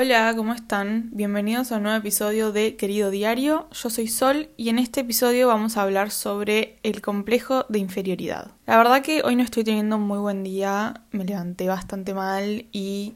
Hola, 0.00 0.32
¿cómo 0.36 0.54
están? 0.54 1.10
Bienvenidos 1.12 1.72
a 1.72 1.78
un 1.78 1.82
nuevo 1.82 1.98
episodio 1.98 2.52
de 2.52 2.76
Querido 2.76 3.10
Diario. 3.10 3.66
Yo 3.72 3.90
soy 3.90 4.06
Sol 4.06 4.48
y 4.56 4.68
en 4.68 4.78
este 4.78 5.00
episodio 5.00 5.48
vamos 5.48 5.76
a 5.76 5.82
hablar 5.82 6.12
sobre 6.12 6.78
el 6.84 7.02
complejo 7.02 7.66
de 7.68 7.80
inferioridad. 7.80 8.52
La 8.66 8.76
verdad 8.76 9.02
que 9.02 9.22
hoy 9.24 9.34
no 9.34 9.42
estoy 9.42 9.64
teniendo 9.64 9.96
un 9.96 10.02
muy 10.02 10.20
buen 10.20 10.44
día, 10.44 11.02
me 11.10 11.24
levanté 11.24 11.66
bastante 11.66 12.14
mal 12.14 12.66
y 12.70 13.14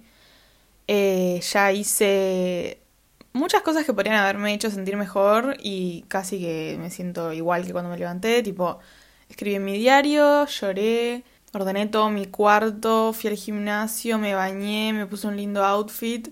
eh, 0.89 1.41
ya 1.53 1.71
hice 1.71 2.81
muchas 3.33 3.63
cosas 3.63 3.87
que 3.87 3.93
podrían 3.93 4.17
haberme 4.17 4.53
hecho 4.53 4.69
sentir 4.69 4.97
mejor 4.97 5.59
y 5.63 6.05
casi 6.09 6.41
que 6.41 6.77
me 6.81 6.91
siento 6.91 7.33
igual 7.33 7.65
que 7.65 7.71
cuando 7.71 7.91
me 7.91 7.97
levanté, 7.97 8.43
tipo, 8.43 8.81
escribí 9.29 9.55
en 9.55 9.65
mi 9.65 9.79
diario, 9.79 10.47
lloré, 10.47 11.23
ordené 11.53 11.87
todo 11.87 12.11
mi 12.11 12.27
cuarto, 12.27 13.13
fui 13.13 13.31
al 13.31 13.37
gimnasio, 13.37 14.19
me 14.19 14.35
bañé, 14.35 14.93
me 14.93 15.07
puse 15.07 15.29
un 15.29 15.37
lindo 15.37 15.65
outfit 15.65 16.29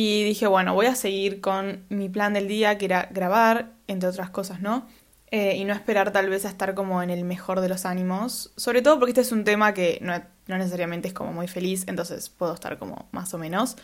y 0.00 0.22
dije, 0.22 0.46
bueno, 0.46 0.74
voy 0.74 0.86
a 0.86 0.94
seguir 0.94 1.40
con 1.40 1.84
mi 1.88 2.08
plan 2.08 2.32
del 2.32 2.46
día, 2.46 2.78
que 2.78 2.84
era 2.84 3.08
grabar, 3.10 3.72
entre 3.88 4.08
otras 4.08 4.30
cosas, 4.30 4.60
¿no? 4.60 4.86
Eh, 5.32 5.56
y 5.56 5.64
no 5.64 5.74
esperar 5.74 6.12
tal 6.12 6.30
vez 6.30 6.44
a 6.44 6.50
estar 6.50 6.76
como 6.76 7.02
en 7.02 7.10
el 7.10 7.24
mejor 7.24 7.60
de 7.60 7.68
los 7.68 7.84
ánimos. 7.84 8.52
Sobre 8.56 8.80
todo 8.80 9.00
porque 9.00 9.10
este 9.10 9.22
es 9.22 9.32
un 9.32 9.42
tema 9.42 9.74
que 9.74 9.98
no, 10.00 10.14
no 10.46 10.56
necesariamente 10.56 11.08
es 11.08 11.14
como 11.14 11.32
muy 11.32 11.48
feliz, 11.48 11.82
entonces 11.88 12.28
puedo 12.28 12.54
estar 12.54 12.78
como 12.78 13.08
más 13.10 13.34
o 13.34 13.38
menos. 13.38 13.74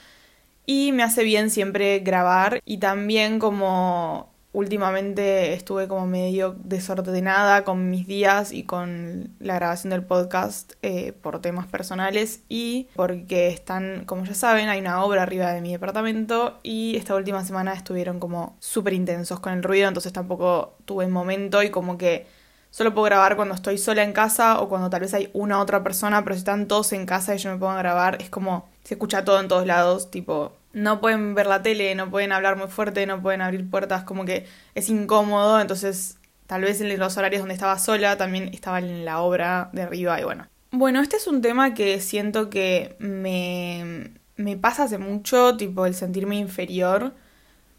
Y 0.66 0.92
me 0.92 1.02
hace 1.02 1.24
bien 1.24 1.50
siempre 1.50 1.98
grabar 1.98 2.60
y 2.64 2.78
también 2.78 3.41
como 3.41 4.33
últimamente 4.54 5.52
estuve 5.52 5.88
como 5.88 6.06
medio 6.06 6.54
desordenada 6.62 7.64
con 7.64 7.90
mis 7.90 8.06
días 8.06 8.52
y 8.52 8.62
con 8.62 9.34
la 9.40 9.56
grabación 9.56 9.90
del 9.90 10.04
podcast 10.04 10.74
eh, 10.82 11.12
por 11.12 11.40
temas 11.40 11.66
personales 11.66 12.40
y 12.48 12.88
porque 12.94 13.48
están, 13.48 14.04
como 14.06 14.24
ya 14.24 14.34
saben, 14.34 14.68
hay 14.68 14.80
una 14.80 15.04
obra 15.04 15.24
arriba 15.24 15.52
de 15.52 15.60
mi 15.60 15.72
departamento 15.72 16.60
y 16.62 16.96
esta 16.96 17.16
última 17.16 17.44
semana 17.44 17.74
estuvieron 17.74 18.20
como 18.20 18.56
súper 18.60 18.92
intensos 18.92 19.40
con 19.40 19.52
el 19.52 19.62
ruido, 19.64 19.88
entonces 19.88 20.12
tampoco 20.12 20.77
tuve 20.84 21.08
momento 21.08 21.62
y 21.64 21.70
como 21.70 21.98
que 21.98 22.27
solo 22.70 22.94
puedo 22.94 23.06
grabar 23.06 23.34
cuando 23.34 23.56
estoy 23.56 23.77
sola 23.77 24.05
en 24.05 24.12
casa 24.12 24.60
o 24.60 24.69
cuando 24.69 24.88
tal 24.88 25.00
vez 25.00 25.14
hay 25.14 25.30
una 25.32 25.58
otra 25.58 25.82
persona, 25.82 26.22
pero 26.22 26.36
si 26.36 26.38
están 26.38 26.69
todos 26.69 26.92
en 26.92 27.06
casa 27.06 27.34
y 27.34 27.38
yo 27.38 27.50
me 27.50 27.58
pongo 27.58 27.72
a 27.72 27.78
grabar, 27.78 28.19
es 28.20 28.30
como 28.30 28.69
se 28.84 28.94
escucha 28.94 29.25
todo 29.25 29.41
en 29.41 29.48
todos 29.48 29.66
lados, 29.66 30.12
tipo 30.12 30.52
no 30.75 31.00
pueden 31.00 31.34
ver 31.34 31.47
la 31.47 31.62
tele, 31.62 31.94
no 31.94 32.11
pueden 32.11 32.33
hablar 32.33 32.56
muy 32.56 32.69
fuerte, 32.69 33.06
no 33.06 33.22
pueden 33.22 33.41
abrir 33.41 33.70
puertas, 33.70 34.05
como 34.05 34.25
que 34.25 34.47
es 34.75 34.89
incómodo, 34.89 35.61
entonces 35.61 36.19
tal 36.47 36.62
vez 36.62 36.81
en 36.81 36.98
los 36.98 37.16
horarios 37.16 37.41
donde 37.41 37.55
estaba 37.55 37.78
sola 37.78 38.16
también 38.16 38.50
estaba 38.53 38.78
en 38.81 39.05
la 39.05 39.20
obra 39.20 39.70
de 39.72 39.83
arriba 39.83 40.20
y 40.20 40.25
bueno. 40.25 40.47
Bueno, 40.72 41.00
este 41.00 41.16
es 41.16 41.27
un 41.27 41.41
tema 41.41 41.72
que 41.72 42.00
siento 42.00 42.50
que 42.50 42.97
me, 42.98 44.11
me 44.36 44.56
pasa 44.56 44.84
hace 44.84 44.98
mucho, 44.98 45.56
tipo 45.56 45.86
el 45.86 45.94
sentirme 45.94 46.36
inferior. 46.36 47.14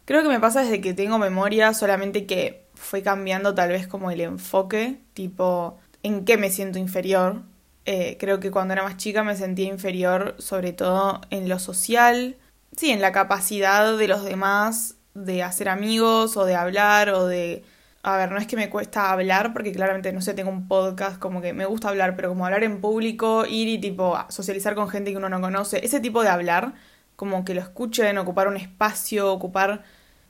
Creo 0.06 0.22
que 0.22 0.28
me 0.28 0.40
pasa 0.40 0.62
desde 0.62 0.80
que 0.80 0.94
tengo 0.94 1.18
memoria, 1.18 1.74
solamente 1.74 2.26
que 2.26 2.64
fue 2.74 3.02
cambiando 3.02 3.54
tal 3.54 3.68
vez 3.70 3.86
como 3.86 4.10
el 4.10 4.20
enfoque, 4.22 4.98
tipo 5.12 5.78
en 6.02 6.24
qué 6.24 6.38
me 6.38 6.50
siento 6.50 6.78
inferior. 6.78 7.42
Eh, 7.84 8.16
creo 8.18 8.40
que 8.40 8.50
cuando 8.50 8.72
era 8.72 8.82
más 8.82 8.96
chica 8.96 9.22
me 9.22 9.36
sentía 9.36 9.68
inferior 9.68 10.34
sobre 10.38 10.72
todo 10.72 11.20
en 11.30 11.48
lo 11.48 11.58
social, 11.58 12.36
sí, 12.76 12.90
en 12.90 13.00
la 13.00 13.12
capacidad 13.12 13.96
de 13.96 14.08
los 14.08 14.24
demás 14.24 14.96
de 15.14 15.42
hacer 15.42 15.68
amigos 15.68 16.36
o 16.36 16.44
de 16.44 16.54
hablar 16.54 17.10
o 17.10 17.26
de... 17.26 17.64
A 18.02 18.16
ver, 18.16 18.30
no 18.30 18.38
es 18.38 18.46
que 18.46 18.54
me 18.54 18.70
cuesta 18.70 19.10
hablar 19.10 19.52
porque 19.52 19.72
claramente, 19.72 20.12
no 20.12 20.20
sé, 20.20 20.34
tengo 20.34 20.50
un 20.50 20.68
podcast 20.68 21.18
como 21.18 21.42
que 21.42 21.52
me 21.52 21.66
gusta 21.66 21.88
hablar, 21.88 22.14
pero 22.14 22.28
como 22.28 22.44
hablar 22.46 22.62
en 22.62 22.80
público, 22.80 23.44
ir 23.46 23.66
y 23.68 23.80
tipo 23.80 24.16
socializar 24.28 24.76
con 24.76 24.88
gente 24.88 25.10
que 25.10 25.16
uno 25.16 25.28
no 25.28 25.40
conoce, 25.40 25.84
ese 25.84 25.98
tipo 25.98 26.22
de 26.22 26.28
hablar, 26.28 26.74
como 27.16 27.44
que 27.44 27.54
lo 27.54 27.60
escuchen, 27.60 28.16
ocupar 28.18 28.46
un 28.46 28.56
espacio, 28.56 29.32
ocupar 29.32 29.82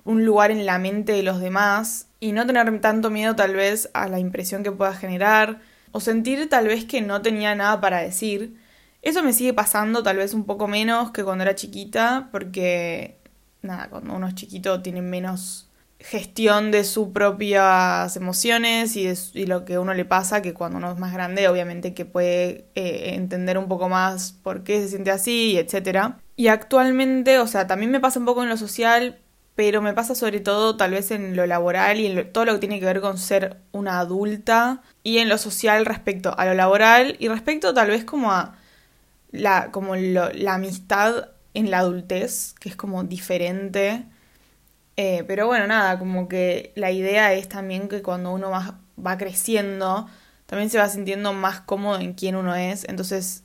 un 0.05 0.25
lugar 0.25 0.51
en 0.51 0.65
la 0.65 0.79
mente 0.79 1.13
de 1.13 1.23
los 1.23 1.41
demás 1.41 2.09
y 2.19 2.33
no 2.33 2.47
tener 2.47 2.81
tanto 2.81 3.11
miedo 3.11 3.37
tal 3.37 3.55
vez 3.55 3.91
a 3.93 4.09
la 4.09 4.21
impresión 4.21 4.63
que 4.63 4.73
pueda 4.73 4.95
generar 4.95 5.61
o 5.93 6.01
sentir 6.01 6.49
tal 6.49 6.69
vez 6.69 6.85
que 6.87 7.03
no 7.03 7.21
tenía 7.23 7.55
nada 7.55 7.81
para 7.81 7.99
decir 7.99 8.57
eso 9.09 9.23
me 9.23 9.33
sigue 9.33 9.55
pasando 9.55 10.03
tal 10.03 10.17
vez 10.17 10.35
un 10.35 10.45
poco 10.45 10.67
menos 10.67 11.13
que 11.13 11.23
cuando 11.23 11.43
era 11.43 11.55
chiquita, 11.55 12.29
porque, 12.33 13.19
nada, 13.63 13.89
cuando 13.89 14.15
uno 14.15 14.27
es 14.27 14.35
chiquito 14.35 14.83
tiene 14.83 15.01
menos 15.01 15.69
gestión 16.01 16.73
de 16.73 16.83
sus 16.83 17.09
propias 17.09 18.17
emociones 18.17 18.97
y, 18.97 19.07
de, 19.07 19.47
lo 19.47 19.65
que 19.65 19.79
uno 19.79 19.95
le 19.95 20.05
pasa 20.05 20.43
que 20.43 20.55
cuando 20.55 20.79
uno 20.79 20.91
es 20.91 20.99
más 20.99 21.13
grande, 21.13 21.47
obviamente 21.49 21.95
que 21.95 22.05
puede 22.05 22.67
eh, 22.75 23.15
entender 23.15 23.59
un 23.59 23.69
poco 23.69 23.89
más 23.89 24.33
por 24.33 24.65
qué 24.65 24.81
se 24.81 24.89
siente 24.89 25.13
así, 25.13 25.57
etc. 25.57 26.17
Y 26.35 26.49
actualmente, 26.49 27.39
o 27.39 27.47
sea, 27.47 27.69
también 27.69 27.93
me 27.93 28.01
pasa 28.01 28.19
un 28.19 28.27
poco 28.27 28.43
en 28.43 28.49
lo 28.49 28.57
social, 28.57 29.21
pero 29.55 29.83
me 29.83 29.95
pasa 29.95 30.17
sobre 30.17 30.41
todo 30.41 30.77
tal 30.77 30.91
vez 30.91 31.13
en 31.13 31.37
lo 31.37 31.47
laboral 31.47 32.01
y 32.01 32.07
en 32.07 32.33
todo 32.33 32.45
lo 32.45 32.55
que 32.55 32.59
tiene 32.59 32.81
que 32.81 32.87
ver 32.87 33.01
con 33.01 33.19
ser 33.19 33.59
una 33.71 34.01
adulta 34.01 34.83
y 35.05 35.19
en 35.19 35.29
lo 35.29 35.39
social 35.39 35.87
respecto 35.87 36.37
a 36.37 36.45
lo 36.45 36.55
laboral 36.55 37.15
y 37.21 37.29
respecto 37.29 37.73
tal 37.73 37.89
vez 37.89 38.05
como 38.05 38.33
a 38.33 38.57
la, 39.37 39.71
como 39.71 39.95
la 39.97 40.55
amistad 40.55 41.31
en 41.55 41.71
la 41.71 41.79
adultez, 41.79 42.55
que 42.61 42.69
es 42.69 42.77
como 42.77 43.05
diferente. 43.05 44.05
Eh, 44.97 45.25
pero 45.27 45.47
bueno, 45.47 45.67
nada, 45.67 45.99
como 45.99 46.29
que 46.29 46.73
la 46.77 46.91
idea 46.91 47.33
es 47.33 47.49
también 47.49 47.89
que 47.89 48.03
cuando 48.03 48.33
uno 48.33 48.51
va, 48.51 48.79
va 49.05 49.19
creciendo, 49.19 50.07
también 50.47 50.71
se 50.71 50.79
va 50.79 50.89
sintiendo 50.89 51.33
más 51.33 51.61
cómodo 51.61 51.99
en 52.01 52.15
quién 52.15 52.37
uno 52.37 52.55
es. 52.55 52.85
Entonces 52.89 53.45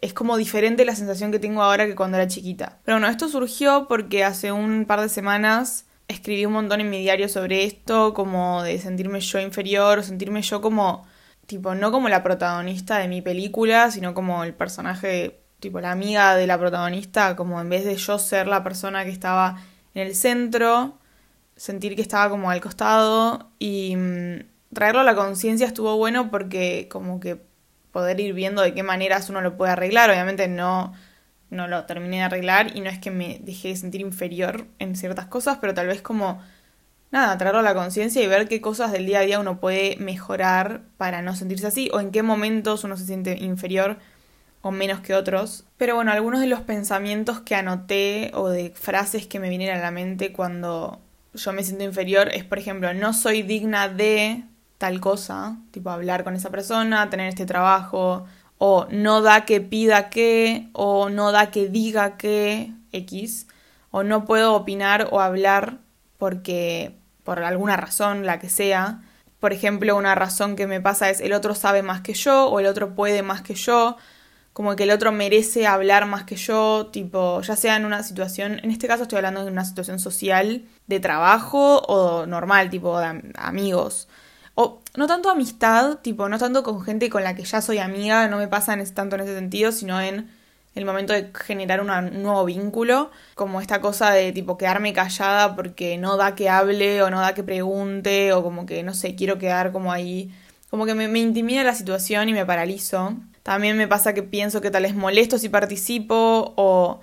es 0.00 0.12
como 0.14 0.36
diferente 0.36 0.84
la 0.84 0.94
sensación 0.94 1.32
que 1.32 1.38
tengo 1.38 1.62
ahora 1.62 1.86
que 1.86 1.94
cuando 1.94 2.16
era 2.18 2.28
chiquita. 2.28 2.78
Pero 2.84 2.96
bueno, 2.96 3.08
esto 3.08 3.28
surgió 3.28 3.86
porque 3.88 4.24
hace 4.24 4.52
un 4.52 4.84
par 4.86 5.00
de 5.00 5.08
semanas 5.08 5.86
escribí 6.08 6.44
un 6.46 6.52
montón 6.52 6.80
en 6.80 6.90
mi 6.90 7.00
diario 7.00 7.28
sobre 7.28 7.64
esto, 7.64 8.14
como 8.14 8.62
de 8.62 8.78
sentirme 8.78 9.20
yo 9.20 9.40
inferior, 9.40 9.98
o 9.98 10.02
sentirme 10.02 10.42
yo 10.42 10.60
como 10.60 11.06
tipo, 11.46 11.74
no 11.74 11.92
como 11.92 12.08
la 12.08 12.22
protagonista 12.22 12.98
de 12.98 13.08
mi 13.08 13.22
película, 13.22 13.90
sino 13.90 14.14
como 14.14 14.44
el 14.44 14.54
personaje, 14.54 15.40
tipo, 15.60 15.80
la 15.80 15.92
amiga 15.92 16.36
de 16.36 16.46
la 16.46 16.58
protagonista, 16.58 17.36
como 17.36 17.60
en 17.60 17.68
vez 17.68 17.84
de 17.84 17.96
yo 17.96 18.18
ser 18.18 18.46
la 18.46 18.62
persona 18.64 19.04
que 19.04 19.10
estaba 19.10 19.58
en 19.94 20.06
el 20.06 20.14
centro, 20.14 20.98
sentir 21.56 21.96
que 21.96 22.02
estaba 22.02 22.30
como 22.30 22.50
al 22.50 22.60
costado 22.60 23.50
y 23.58 23.96
mm, 23.96 24.40
traerlo 24.72 25.00
a 25.00 25.04
la 25.04 25.14
conciencia 25.14 25.66
estuvo 25.66 25.96
bueno 25.96 26.30
porque 26.30 26.88
como 26.90 27.20
que 27.20 27.40
poder 27.92 28.18
ir 28.20 28.34
viendo 28.34 28.60
de 28.62 28.74
qué 28.74 28.82
maneras 28.82 29.30
uno 29.30 29.40
lo 29.40 29.56
puede 29.56 29.72
arreglar, 29.72 30.10
obviamente 30.10 30.48
no 30.48 30.92
no 31.50 31.68
lo 31.68 31.84
terminé 31.84 32.16
de 32.16 32.22
arreglar 32.24 32.76
y 32.76 32.80
no 32.80 32.90
es 32.90 32.98
que 32.98 33.10
me 33.10 33.38
dejé 33.40 33.68
de 33.68 33.76
sentir 33.76 34.00
inferior 34.00 34.66
en 34.78 34.96
ciertas 34.96 35.26
cosas, 35.26 35.58
pero 35.60 35.72
tal 35.72 35.86
vez 35.86 36.02
como 36.02 36.42
nada, 37.14 37.38
traerlo 37.38 37.60
a 37.60 37.62
la 37.62 37.74
conciencia 37.74 38.22
y 38.22 38.26
ver 38.26 38.48
qué 38.48 38.60
cosas 38.60 38.90
del 38.90 39.06
día 39.06 39.20
a 39.20 39.22
día 39.22 39.38
uno 39.38 39.60
puede 39.60 39.96
mejorar 39.98 40.82
para 40.96 41.22
no 41.22 41.36
sentirse 41.36 41.68
así 41.68 41.88
o 41.92 42.00
en 42.00 42.10
qué 42.10 42.24
momentos 42.24 42.82
uno 42.82 42.96
se 42.96 43.06
siente 43.06 43.38
inferior 43.40 43.98
o 44.62 44.72
menos 44.72 44.98
que 44.98 45.14
otros. 45.14 45.64
Pero 45.76 45.94
bueno, 45.94 46.10
algunos 46.10 46.40
de 46.40 46.48
los 46.48 46.62
pensamientos 46.62 47.40
que 47.40 47.54
anoté 47.54 48.32
o 48.34 48.48
de 48.48 48.70
frases 48.70 49.28
que 49.28 49.38
me 49.38 49.48
vienen 49.48 49.70
a 49.70 49.78
la 49.78 49.92
mente 49.92 50.32
cuando 50.32 51.00
yo 51.32 51.52
me 51.52 51.62
siento 51.62 51.84
inferior 51.84 52.30
es, 52.34 52.42
por 52.42 52.58
ejemplo, 52.58 52.92
no 52.94 53.12
soy 53.12 53.42
digna 53.42 53.88
de 53.88 54.42
tal 54.78 55.00
cosa, 55.00 55.56
tipo 55.70 55.90
hablar 55.90 56.24
con 56.24 56.34
esa 56.34 56.50
persona, 56.50 57.10
tener 57.10 57.28
este 57.28 57.46
trabajo, 57.46 58.24
o 58.58 58.88
no 58.90 59.22
da 59.22 59.44
que 59.44 59.60
pida 59.60 60.10
que, 60.10 60.68
o 60.72 61.10
no 61.10 61.30
da 61.30 61.52
que 61.52 61.68
diga 61.68 62.16
que 62.16 62.72
X, 62.90 63.46
o 63.92 64.02
no 64.02 64.24
puedo 64.24 64.54
opinar 64.54 65.08
o 65.12 65.20
hablar 65.20 65.78
porque 66.18 67.03
por 67.24 67.42
alguna 67.42 67.76
razón, 67.76 68.26
la 68.26 68.38
que 68.38 68.48
sea. 68.48 69.02
Por 69.40 69.52
ejemplo, 69.52 69.96
una 69.96 70.14
razón 70.14 70.56
que 70.56 70.66
me 70.66 70.80
pasa 70.80 71.10
es 71.10 71.20
el 71.20 71.32
otro 71.32 71.54
sabe 71.54 71.82
más 71.82 72.00
que 72.02 72.14
yo 72.14 72.46
o 72.46 72.60
el 72.60 72.66
otro 72.66 72.94
puede 72.94 73.22
más 73.22 73.42
que 73.42 73.54
yo, 73.54 73.96
como 74.52 74.76
que 74.76 74.84
el 74.84 74.90
otro 74.92 75.10
merece 75.10 75.66
hablar 75.66 76.06
más 76.06 76.24
que 76.24 76.36
yo, 76.36 76.88
tipo, 76.92 77.40
ya 77.42 77.56
sea 77.56 77.76
en 77.76 77.84
una 77.84 78.02
situación, 78.04 78.60
en 78.62 78.70
este 78.70 78.86
caso 78.86 79.02
estoy 79.02 79.16
hablando 79.16 79.44
de 79.44 79.50
una 79.50 79.64
situación 79.64 79.98
social, 79.98 80.64
de 80.86 81.00
trabajo 81.00 81.78
o 81.80 82.24
normal, 82.26 82.70
tipo 82.70 82.98
de 83.00 83.32
amigos. 83.36 84.08
O 84.54 84.80
no 84.96 85.08
tanto 85.08 85.30
amistad, 85.30 85.98
tipo, 85.98 86.28
no 86.28 86.38
tanto 86.38 86.62
con 86.62 86.80
gente 86.82 87.10
con 87.10 87.24
la 87.24 87.34
que 87.34 87.44
ya 87.44 87.60
soy 87.60 87.78
amiga, 87.78 88.28
no 88.28 88.38
me 88.38 88.46
pasa 88.46 88.76
tanto 88.94 89.16
en 89.16 89.22
ese 89.22 89.34
sentido, 89.34 89.72
sino 89.72 90.00
en 90.00 90.30
el 90.74 90.84
momento 90.84 91.12
de 91.12 91.30
generar 91.34 91.80
un 91.80 92.22
nuevo 92.22 92.44
vínculo, 92.44 93.10
como 93.34 93.60
esta 93.60 93.80
cosa 93.80 94.10
de 94.10 94.32
tipo 94.32 94.58
quedarme 94.58 94.92
callada 94.92 95.54
porque 95.54 95.98
no 95.98 96.16
da 96.16 96.34
que 96.34 96.48
hable 96.48 97.02
o 97.02 97.10
no 97.10 97.20
da 97.20 97.34
que 97.34 97.44
pregunte 97.44 98.32
o 98.32 98.42
como 98.42 98.66
que 98.66 98.82
no 98.82 98.92
sé, 98.94 99.14
quiero 99.14 99.38
quedar 99.38 99.72
como 99.72 99.92
ahí, 99.92 100.34
como 100.70 100.86
que 100.86 100.94
me, 100.94 101.18
intimida 101.20 101.62
la 101.62 101.74
situación 101.74 102.28
y 102.28 102.32
me 102.32 102.44
paralizo. 102.44 103.14
También 103.44 103.76
me 103.76 103.86
pasa 103.86 104.14
que 104.14 104.22
pienso 104.22 104.60
que 104.60 104.70
tal 104.70 104.82
vez 104.82 104.94
molesto 104.94 105.38
si 105.38 105.48
participo 105.48 106.54
o 106.56 107.00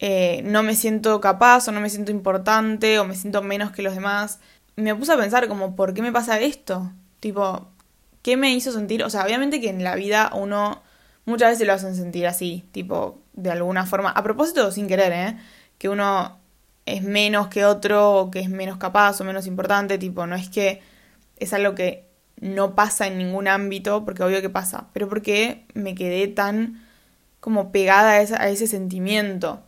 eh, 0.00 0.42
no 0.44 0.62
me 0.62 0.74
siento 0.74 1.20
capaz 1.20 1.68
o 1.68 1.72
no 1.72 1.80
me 1.80 1.90
siento 1.90 2.10
importante 2.10 2.98
o 2.98 3.04
me 3.04 3.14
siento 3.14 3.42
menos 3.42 3.70
que 3.70 3.82
los 3.82 3.94
demás. 3.94 4.40
Me 4.76 4.94
puse 4.94 5.12
a 5.12 5.16
pensar 5.16 5.46
como, 5.48 5.76
¿por 5.76 5.94
qué 5.94 6.02
me 6.02 6.12
pasa 6.12 6.40
esto? 6.40 6.92
Tipo, 7.20 7.68
¿qué 8.22 8.36
me 8.36 8.52
hizo 8.54 8.72
sentir? 8.72 9.04
O 9.04 9.10
sea, 9.10 9.24
obviamente 9.24 9.60
que 9.60 9.68
en 9.70 9.84
la 9.84 9.94
vida 9.94 10.30
uno 10.34 10.82
muchas 11.24 11.50
veces 11.50 11.66
lo 11.66 11.72
hacen 11.72 11.94
sentir 11.94 12.26
así, 12.26 12.64
tipo, 12.72 13.18
de 13.32 13.50
alguna 13.50 13.86
forma, 13.86 14.10
a 14.10 14.22
propósito 14.22 14.70
sin 14.72 14.88
querer, 14.88 15.12
¿eh? 15.12 15.38
que 15.78 15.88
uno 15.88 16.38
es 16.86 17.02
menos 17.02 17.48
que 17.48 17.64
otro 17.64 18.12
o 18.14 18.30
que 18.30 18.40
es 18.40 18.50
menos 18.50 18.78
capaz 18.78 19.20
o 19.20 19.24
menos 19.24 19.46
importante, 19.46 19.98
tipo, 19.98 20.26
no 20.26 20.36
es 20.36 20.48
que 20.48 20.82
es 21.36 21.52
algo 21.52 21.74
que 21.74 22.04
no 22.40 22.74
pasa 22.74 23.06
en 23.06 23.18
ningún 23.18 23.48
ámbito, 23.48 24.04
porque 24.04 24.22
obvio 24.22 24.40
que 24.40 24.50
pasa, 24.50 24.88
pero 24.92 25.08
porque 25.08 25.66
me 25.74 25.94
quedé 25.94 26.26
tan 26.28 26.82
como 27.40 27.72
pegada 27.72 28.12
a, 28.12 28.42
a 28.42 28.48
ese 28.48 28.66
sentimiento. 28.66 29.62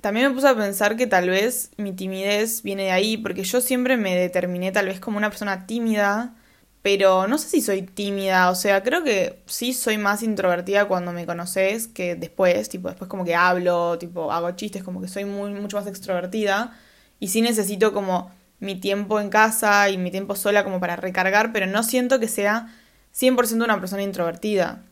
También 0.00 0.28
me 0.28 0.34
puse 0.34 0.48
a 0.48 0.56
pensar 0.56 0.96
que 0.96 1.06
tal 1.06 1.30
vez 1.30 1.70
mi 1.76 1.92
timidez 1.92 2.62
viene 2.62 2.84
de 2.84 2.90
ahí, 2.90 3.16
porque 3.16 3.44
yo 3.44 3.60
siempre 3.60 3.96
me 3.96 4.16
determiné 4.16 4.72
tal 4.72 4.86
vez 4.86 5.00
como 5.00 5.16
una 5.16 5.30
persona 5.30 5.66
tímida, 5.66 6.34
pero 6.82 7.28
no 7.28 7.38
sé 7.38 7.48
si 7.48 7.62
soy 7.62 7.82
tímida, 7.82 8.50
o 8.50 8.54
sea, 8.56 8.82
creo 8.82 9.04
que 9.04 9.40
sí 9.46 9.72
soy 9.72 9.98
más 9.98 10.22
introvertida 10.22 10.86
cuando 10.88 11.12
me 11.12 11.26
conoces 11.26 11.86
que 11.88 12.16
después, 12.16 12.68
tipo, 12.68 12.88
después 12.88 13.08
como 13.08 13.24
que 13.24 13.36
hablo, 13.36 13.98
tipo, 13.98 14.32
hago 14.32 14.50
chistes, 14.52 14.82
como 14.82 15.00
que 15.00 15.08
soy 15.08 15.24
muy, 15.24 15.50
mucho 15.52 15.76
más 15.76 15.86
extrovertida, 15.86 16.76
y 17.20 17.28
sí 17.28 17.40
necesito 17.40 17.92
como 17.92 18.32
mi 18.58 18.76
tiempo 18.76 19.20
en 19.20 19.30
casa 19.30 19.90
y 19.90 19.98
mi 19.98 20.10
tiempo 20.10 20.34
sola 20.36 20.64
como 20.64 20.80
para 20.80 20.96
recargar, 20.96 21.52
pero 21.52 21.66
no 21.66 21.82
siento 21.84 22.18
que 22.20 22.28
sea 22.28 22.74
100% 23.12 23.64
una 23.64 23.78
persona 23.80 24.02
introvertida. 24.02 24.82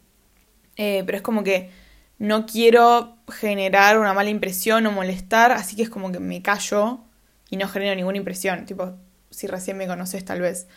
Eh, 0.76 1.02
pero 1.06 1.16
es 1.16 1.22
como 1.22 1.42
que 1.44 1.70
no 2.18 2.46
quiero 2.46 3.16
generar 3.28 3.98
una 3.98 4.12
mala 4.14 4.30
impresión 4.30 4.86
o 4.86 4.92
molestar, 4.92 5.52
así 5.52 5.76
que 5.76 5.82
es 5.82 5.90
como 5.90 6.12
que 6.12 6.20
me 6.20 6.42
callo 6.42 7.00
y 7.48 7.56
no 7.56 7.68
genero 7.68 7.94
ninguna 7.96 8.18
impresión, 8.18 8.64
tipo, 8.66 8.94
si 9.30 9.46
recién 9.46 9.76
me 9.76 9.86
conoces 9.86 10.24
tal 10.24 10.40
vez. 10.40 10.68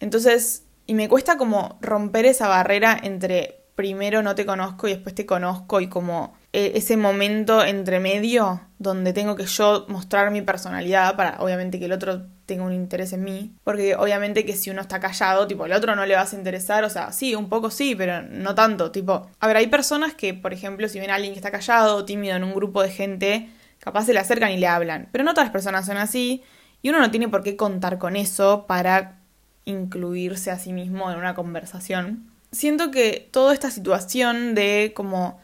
Entonces, 0.00 0.64
y 0.86 0.94
me 0.94 1.08
cuesta 1.08 1.36
como 1.36 1.78
romper 1.80 2.26
esa 2.26 2.48
barrera 2.48 2.98
entre 3.02 3.66
primero 3.76 4.22
no 4.22 4.34
te 4.34 4.46
conozco 4.46 4.88
y 4.88 4.94
después 4.94 5.14
te 5.14 5.26
conozco 5.26 5.80
y 5.80 5.88
como 5.88 6.34
e, 6.52 6.72
ese 6.74 6.96
momento 6.96 7.62
entre 7.62 8.00
medio 8.00 8.62
donde 8.78 9.12
tengo 9.12 9.36
que 9.36 9.44
yo 9.44 9.84
mostrar 9.88 10.30
mi 10.30 10.42
personalidad 10.42 11.14
para 11.14 11.36
obviamente 11.40 11.78
que 11.78 11.84
el 11.84 11.92
otro 11.92 12.26
tenga 12.46 12.64
un 12.64 12.72
interés 12.72 13.12
en 13.12 13.24
mí, 13.24 13.54
porque 13.64 13.94
obviamente 13.96 14.46
que 14.46 14.54
si 14.54 14.70
uno 14.70 14.80
está 14.80 15.00
callado, 15.00 15.46
tipo, 15.46 15.66
el 15.66 15.72
otro 15.72 15.96
no 15.96 16.06
le 16.06 16.14
vas 16.14 16.32
a 16.32 16.36
interesar, 16.36 16.84
o 16.84 16.90
sea, 16.90 17.12
sí, 17.12 17.34
un 17.34 17.48
poco 17.48 17.70
sí, 17.70 17.94
pero 17.96 18.22
no 18.22 18.54
tanto, 18.54 18.92
tipo, 18.92 19.28
a 19.40 19.46
ver, 19.48 19.56
hay 19.56 19.66
personas 19.66 20.14
que, 20.14 20.32
por 20.32 20.52
ejemplo, 20.52 20.88
si 20.88 21.00
ven 21.00 21.10
a 21.10 21.16
alguien 21.16 21.32
que 21.32 21.40
está 21.40 21.50
callado 21.50 21.96
o 21.96 22.04
tímido 22.04 22.36
en 22.36 22.44
un 22.44 22.54
grupo 22.54 22.82
de 22.82 22.90
gente, 22.90 23.50
capaz 23.80 24.04
se 24.04 24.12
le 24.12 24.20
acercan 24.20 24.52
y 24.52 24.58
le 24.58 24.68
hablan, 24.68 25.08
pero 25.10 25.24
no 25.24 25.32
todas 25.32 25.46
las 25.46 25.52
personas 25.52 25.86
son 25.86 25.96
así, 25.96 26.44
y 26.82 26.90
uno 26.90 27.00
no 27.00 27.10
tiene 27.10 27.28
por 27.28 27.42
qué 27.42 27.56
contar 27.56 27.98
con 27.98 28.14
eso 28.14 28.66
para 28.68 29.18
incluirse 29.66 30.50
a 30.50 30.58
sí 30.58 30.72
mismo 30.72 31.10
en 31.10 31.18
una 31.18 31.34
conversación. 31.34 32.30
Siento 32.52 32.90
que 32.90 33.28
toda 33.30 33.52
esta 33.52 33.70
situación 33.70 34.54
de 34.54 34.92
como 34.96 35.38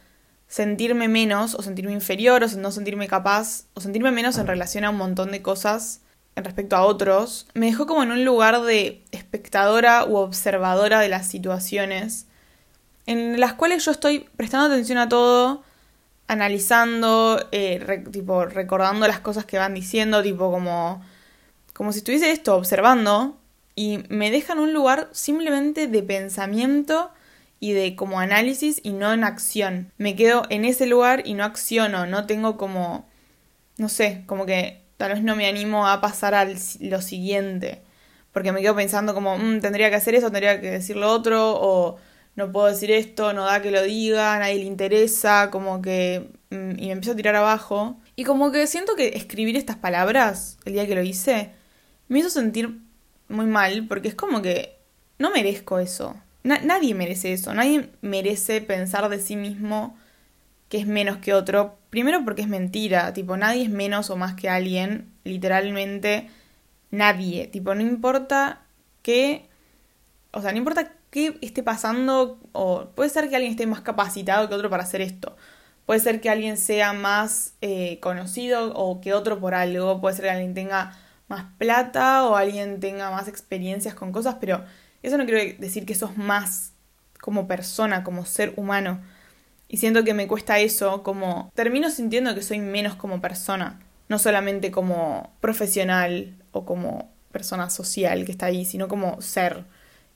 sentirme 0.49 1.09
menos 1.09 1.55
o 1.55 1.63
sentirme 1.63 1.93
inferior 1.93 2.43
o 2.43 2.59
no 2.59 2.71
sentirme 2.71 3.09
capaz 3.09 3.65
o 3.75 3.81
sentirme 3.81 4.11
menos 4.11 4.39
en 4.39 4.47
relación 4.47 4.85
a 4.85 4.91
un 4.91 4.97
montón 4.97 5.33
de 5.33 5.43
cosas 5.43 6.01
en 6.37 6.45
respecto 6.45 6.77
a 6.77 6.85
otros, 6.85 7.47
me 7.53 7.67
dejó 7.67 7.87
como 7.87 8.03
en 8.03 8.11
un 8.11 8.25
lugar 8.25 8.63
de 8.63 9.03
espectadora 9.13 10.07
u 10.07 10.17
observadora 10.17 11.01
de 11.01 11.11
las 11.11 11.27
situaciones 11.27 12.27
en 13.07 13.41
las 13.41 13.55
cuales 13.55 13.85
yo 13.85 13.91
estoy 13.91 14.29
prestando 14.37 14.67
atención 14.67 14.99
a 14.99 15.09
todo, 15.09 15.63
analizando, 16.29 17.49
eh, 17.51 18.05
tipo 18.11 18.45
recordando 18.47 19.07
las 19.07 19.21
cosas 19.21 19.45
que 19.45 19.59
van 19.59 19.75
diciendo, 19.75 20.23
tipo 20.23 20.51
como 20.51 21.03
como 21.75 21.93
si 21.93 21.99
estuviese 21.99 22.31
esto 22.31 22.55
observando 22.57 23.39
y 23.75 24.01
me 24.09 24.31
deja 24.31 24.53
en 24.53 24.59
un 24.61 24.73
lugar 24.73 25.09
simplemente 25.13 25.87
de 25.87 26.03
pensamiento 26.03 27.11
y 27.61 27.73
de 27.73 27.95
como 27.95 28.19
análisis 28.19 28.81
y 28.83 28.93
no 28.93 29.13
en 29.13 29.25
acción. 29.25 29.93
Me 29.97 30.17
quedo 30.17 30.43
en 30.51 30.65
ese 30.65 30.87
lugar 30.87 31.23
y 31.25 31.35
no 31.35 31.45
acciono, 31.45 32.07
no 32.07 32.27
tengo 32.27 32.57
como, 32.57 33.09
no 33.79 33.89
sé, 33.89 34.25
como 34.27 34.47
que 34.47 34.83
tal 34.97 35.13
vez 35.13 35.23
no 35.23 35.37
me 35.37 35.47
animo 35.47 35.87
a 35.87 36.01
pasar 36.01 36.35
a 36.35 36.47
lo 36.81 37.03
siguiente, 37.03 37.83
porque 38.33 38.53
me 38.53 38.61
quedo 38.63 38.75
pensando 38.75 39.15
como, 39.15 39.39
mm, 39.39 39.61
tendría 39.61 39.91
que 39.91 39.97
hacer 39.97 40.15
eso, 40.15 40.31
tendría 40.31 40.61
que 40.61 40.71
decir 40.71 40.97
lo 40.97 41.11
otro, 41.11 41.55
o 41.55 41.99
no 42.35 42.51
puedo 42.51 42.67
decir 42.67 42.91
esto, 42.91 43.33
no 43.33 43.45
da 43.45 43.63
que 43.63 43.71
lo 43.71 43.83
diga, 43.83 44.35
a 44.35 44.39
nadie 44.39 44.57
le 44.57 44.65
interesa, 44.65 45.51
como 45.51 45.83
que... 45.83 46.31
Mm, 46.51 46.73
y 46.79 46.87
me 46.87 46.93
empiezo 46.93 47.13
a 47.13 47.17
tirar 47.17 47.37
abajo. 47.37 48.01
Y 48.17 48.25
como 48.25 48.53
que 48.53 48.67
siento 48.67 48.95
que 48.97 49.09
escribir 49.09 49.57
estas 49.57 49.77
palabras, 49.77 50.59
el 50.65 50.75
día 50.75 50.87
que 50.87 50.95
lo 50.95 51.03
hice, 51.03 51.53
me 52.09 52.19
hizo 52.19 52.31
sentir 52.31 52.81
muy 53.32 53.46
mal, 53.46 53.87
porque 53.88 54.08
es 54.08 54.14
como 54.14 54.43
que 54.43 54.76
no 55.19 55.31
merezco 55.31 55.79
eso 55.79 56.17
nadie 56.44 56.94
merece 56.94 57.32
eso, 57.32 57.55
nadie 57.55 57.90
merece 58.00 58.61
pensar 58.61 59.08
de 59.08 59.20
sí 59.20 59.37
mismo 59.37 59.96
que 60.69 60.79
es 60.79 60.87
menos 60.87 61.19
que 61.19 61.34
otro. 61.34 61.79
Primero 61.90 62.25
porque 62.25 62.43
es 62.43 62.49
mentira, 62.49 63.12
tipo, 63.12 63.37
nadie 63.37 63.64
es 63.64 63.70
menos 63.70 64.11
o 64.11 64.17
más 64.17 64.34
que 64.34 64.49
alguien, 64.49 65.12
literalmente 65.25 66.31
nadie, 66.90 67.46
tipo, 67.46 67.75
no 67.75 67.82
importa 67.82 68.62
qué, 69.02 69.49
o 70.32 70.40
sea, 70.40 70.52
no 70.52 70.58
importa 70.58 70.93
qué 71.11 71.38
esté 71.43 71.62
pasando, 71.62 72.38
o 72.52 72.87
puede 72.94 73.11
ser 73.11 73.28
que 73.28 73.37
alguien 73.37 73.52
esté 73.52 73.67
más 73.67 73.82
capacitado 73.82 74.49
que 74.49 74.55
otro 74.55 74.70
para 74.70 74.85
hacer 74.85 75.00
esto. 75.02 75.37
Puede 75.87 76.00
ser 76.00 76.20
que 76.20 76.31
alguien 76.31 76.56
sea 76.56 76.93
más 76.93 77.55
eh, 77.61 77.99
conocido 78.00 78.73
o 78.75 79.00
que 79.00 79.14
otro 79.14 79.40
por 79.40 79.55
algo. 79.55 80.00
Puede 80.00 80.14
ser 80.14 80.26
que 80.26 80.31
alguien 80.31 80.55
tenga 80.55 80.96
más 81.32 81.46
plata 81.56 82.25
o 82.29 82.37
alguien 82.37 82.79
tenga 82.79 83.11
más 83.11 83.26
experiencias 83.26 83.94
con 83.94 84.12
cosas, 84.12 84.37
pero 84.38 84.64
eso 85.02 85.17
no 85.17 85.25
quiere 85.25 85.55
decir 85.55 85.87
que 85.87 85.94
sos 85.94 86.17
más 86.17 86.75
como 87.20 87.49
persona, 87.49 88.05
como 88.05 88.26
ser 88.26 88.52
humano. 88.56 89.00
Y 89.67 89.79
siento 89.79 90.05
que 90.05 90.12
me 90.12 90.29
cuesta 90.29 90.58
eso, 90.58 91.02
como 91.02 91.50
termino 91.55 91.90
sintiendo 91.90 92.34
que 92.34 92.43
soy 92.43 92.58
menos 92.58 92.94
como 92.96 93.23
persona, 93.23 93.81
no 94.08 94.19
solamente 94.19 94.70
como 94.70 95.32
profesional 95.40 96.37
o 96.52 96.67
como 96.67 97.11
persona 97.32 97.70
social 97.70 98.26
que 98.26 98.32
está 98.32 98.46
ahí, 98.46 98.67
sino 98.67 98.87
como 98.87 99.23
ser. 99.23 99.64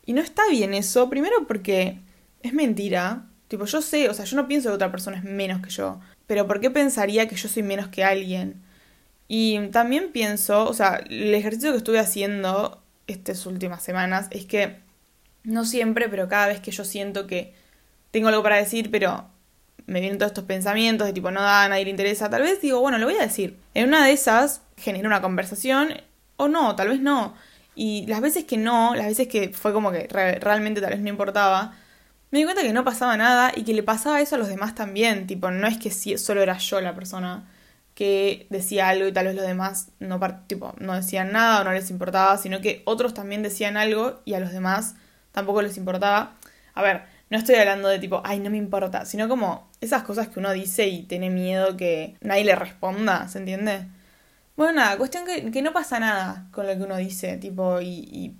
Y 0.05 0.13
no 0.13 0.21
está 0.21 0.43
bien 0.51 0.75
eso, 0.75 1.09
primero 1.09 1.47
porque 1.49 1.99
es 2.43 2.53
mentira. 2.53 3.25
Tipo, 3.49 3.65
yo 3.65 3.81
sé, 3.81 4.11
o 4.11 4.15
sea, 4.15 4.27
yo 4.27 4.37
no 4.37 4.49
pienso 4.49 4.69
que 4.69 4.75
otra 4.75 4.91
persona 4.91 5.17
es 5.17 5.25
menos 5.25 5.63
que 5.63 5.71
yo, 5.71 6.01
pero 6.27 6.47
¿por 6.47 6.61
qué 6.61 6.71
pensaría 6.71 7.27
que 7.27 7.37
yo 7.37 7.49
soy 7.49 7.63
menos 7.63 7.89
que 7.89 8.05
alguien? 8.05 8.66
Y 9.29 9.59
también 9.69 10.13
pienso, 10.13 10.69
o 10.69 10.73
sea, 10.75 11.03
el 11.09 11.35
ejercicio 11.35 11.73
que 11.73 11.79
estuve 11.79 11.99
haciendo 11.99 12.83
estas 13.07 13.45
últimas 13.47 13.83
semanas 13.83 14.29
es 14.31 14.47
que 14.47 14.77
no 15.45 15.65
siempre, 15.65 16.09
pero 16.09 16.29
cada 16.29 16.49
vez 16.49 16.61
que 16.61 16.71
yo 16.71 16.85
siento 16.85 17.27
que 17.27 17.55
tengo 18.11 18.29
algo 18.29 18.43
para 18.43 18.57
decir, 18.57 18.91
pero 18.91 19.27
me 19.87 20.01
vienen 20.01 20.19
todos 20.19 20.31
estos 20.31 20.45
pensamientos 20.45 21.07
de 21.07 21.13
tipo 21.13 21.31
no 21.31 21.41
da, 21.41 21.65
a 21.65 21.69
nadie 21.69 21.85
le 21.85 21.91
interesa, 21.91 22.29
tal 22.29 22.43
vez 22.43 22.61
digo, 22.61 22.81
bueno, 22.81 22.99
lo 22.99 23.07
voy 23.07 23.17
a 23.17 23.23
decir. 23.23 23.57
En 23.75 23.89
una 23.89 24.05
de 24.05 24.13
esas 24.13 24.63
genera 24.77 25.09
una 25.09 25.23
conversación 25.23 25.89
o 26.37 26.49
no, 26.49 26.77
tal 26.77 26.89
vez 26.89 27.01
no. 27.01 27.35
Y 27.75 28.07
las 28.07 28.21
veces 28.21 28.45
que 28.45 28.57
no, 28.57 28.95
las 28.95 29.07
veces 29.07 29.29
que 29.29 29.51
fue 29.51 29.73
como 29.73 29.93
que 29.93 30.09
realmente 30.09 30.81
tal 30.81 30.91
vez 30.91 31.01
no 31.01 31.09
importaba, 31.09 31.75
me 32.31 32.39
di 32.39 32.45
cuenta 32.45 32.63
que 32.63 32.73
no 32.73 32.85
pasaba 32.85 33.17
nada 33.17 33.53
y 33.55 33.63
que 33.65 33.75
le 33.75 33.83
pasaba 33.83 34.21
eso 34.21 34.35
a 34.35 34.39
los 34.39 34.49
demás 34.49 34.75
también. 34.75 35.27
Tipo, 35.27 35.51
no 35.51 35.67
es 35.67 35.79
que 35.79 35.91
solo 35.91 36.43
era 36.43 36.59
yo 36.59 36.81
la 36.81 36.95
persona 36.95 37.45
que 37.97 38.47
decía 38.51 38.91
algo 38.91 39.09
y 39.09 39.13
tal 39.13 39.25
vez 39.25 39.35
los 39.35 39.47
demás 39.47 39.89
no, 40.01 40.21
tipo, 40.47 40.75
no 40.79 40.95
decían 40.95 41.33
nada 41.33 41.63
o 41.63 41.65
no 41.65 41.73
les 41.73 41.91
importaba, 41.91 42.37
sino 42.37 42.61
que 42.61 42.83
otros 42.85 43.15
también 43.15 43.43
decían 43.43 43.79
algo 43.79 44.21
y 44.27 44.35
a 44.35 44.41
los 44.41 44.53
demás 44.53 44.97
tampoco 45.33 45.63
les 45.63 45.79
importaba. 45.79 46.37
A 46.75 46.83
ver, 46.83 47.05
no 47.31 47.39
estoy 47.39 47.55
hablando 47.55 47.89
de 47.89 47.99
tipo, 47.99 48.21
ay, 48.23 48.39
no 48.39 48.51
me 48.51 48.59
importa, 48.59 49.07
sino 49.07 49.31
como 49.31 49.71
esas 49.81 50.03
cosas 50.03 50.29
que 50.29 50.39
uno 50.41 50.53
dice 50.53 50.89
y 50.89 51.05
tiene 51.05 51.31
miedo 51.31 51.79
que 51.79 52.17
nadie 52.21 52.45
le 52.45 52.55
responda, 52.55 53.29
¿se 53.29 53.39
entiende? 53.39 53.87
Bueno, 54.57 54.75
nada, 54.75 54.99
cuestión 54.99 55.25
que, 55.25 55.63
no 55.63 55.73
pasa 55.73 55.99
nada 55.99 56.49
con 56.53 56.67
lo 56.67 56.77
que 56.77 56.83
uno 56.83 56.97
dice, 56.99 57.39
tipo, 57.39 57.81
y, 57.81 58.37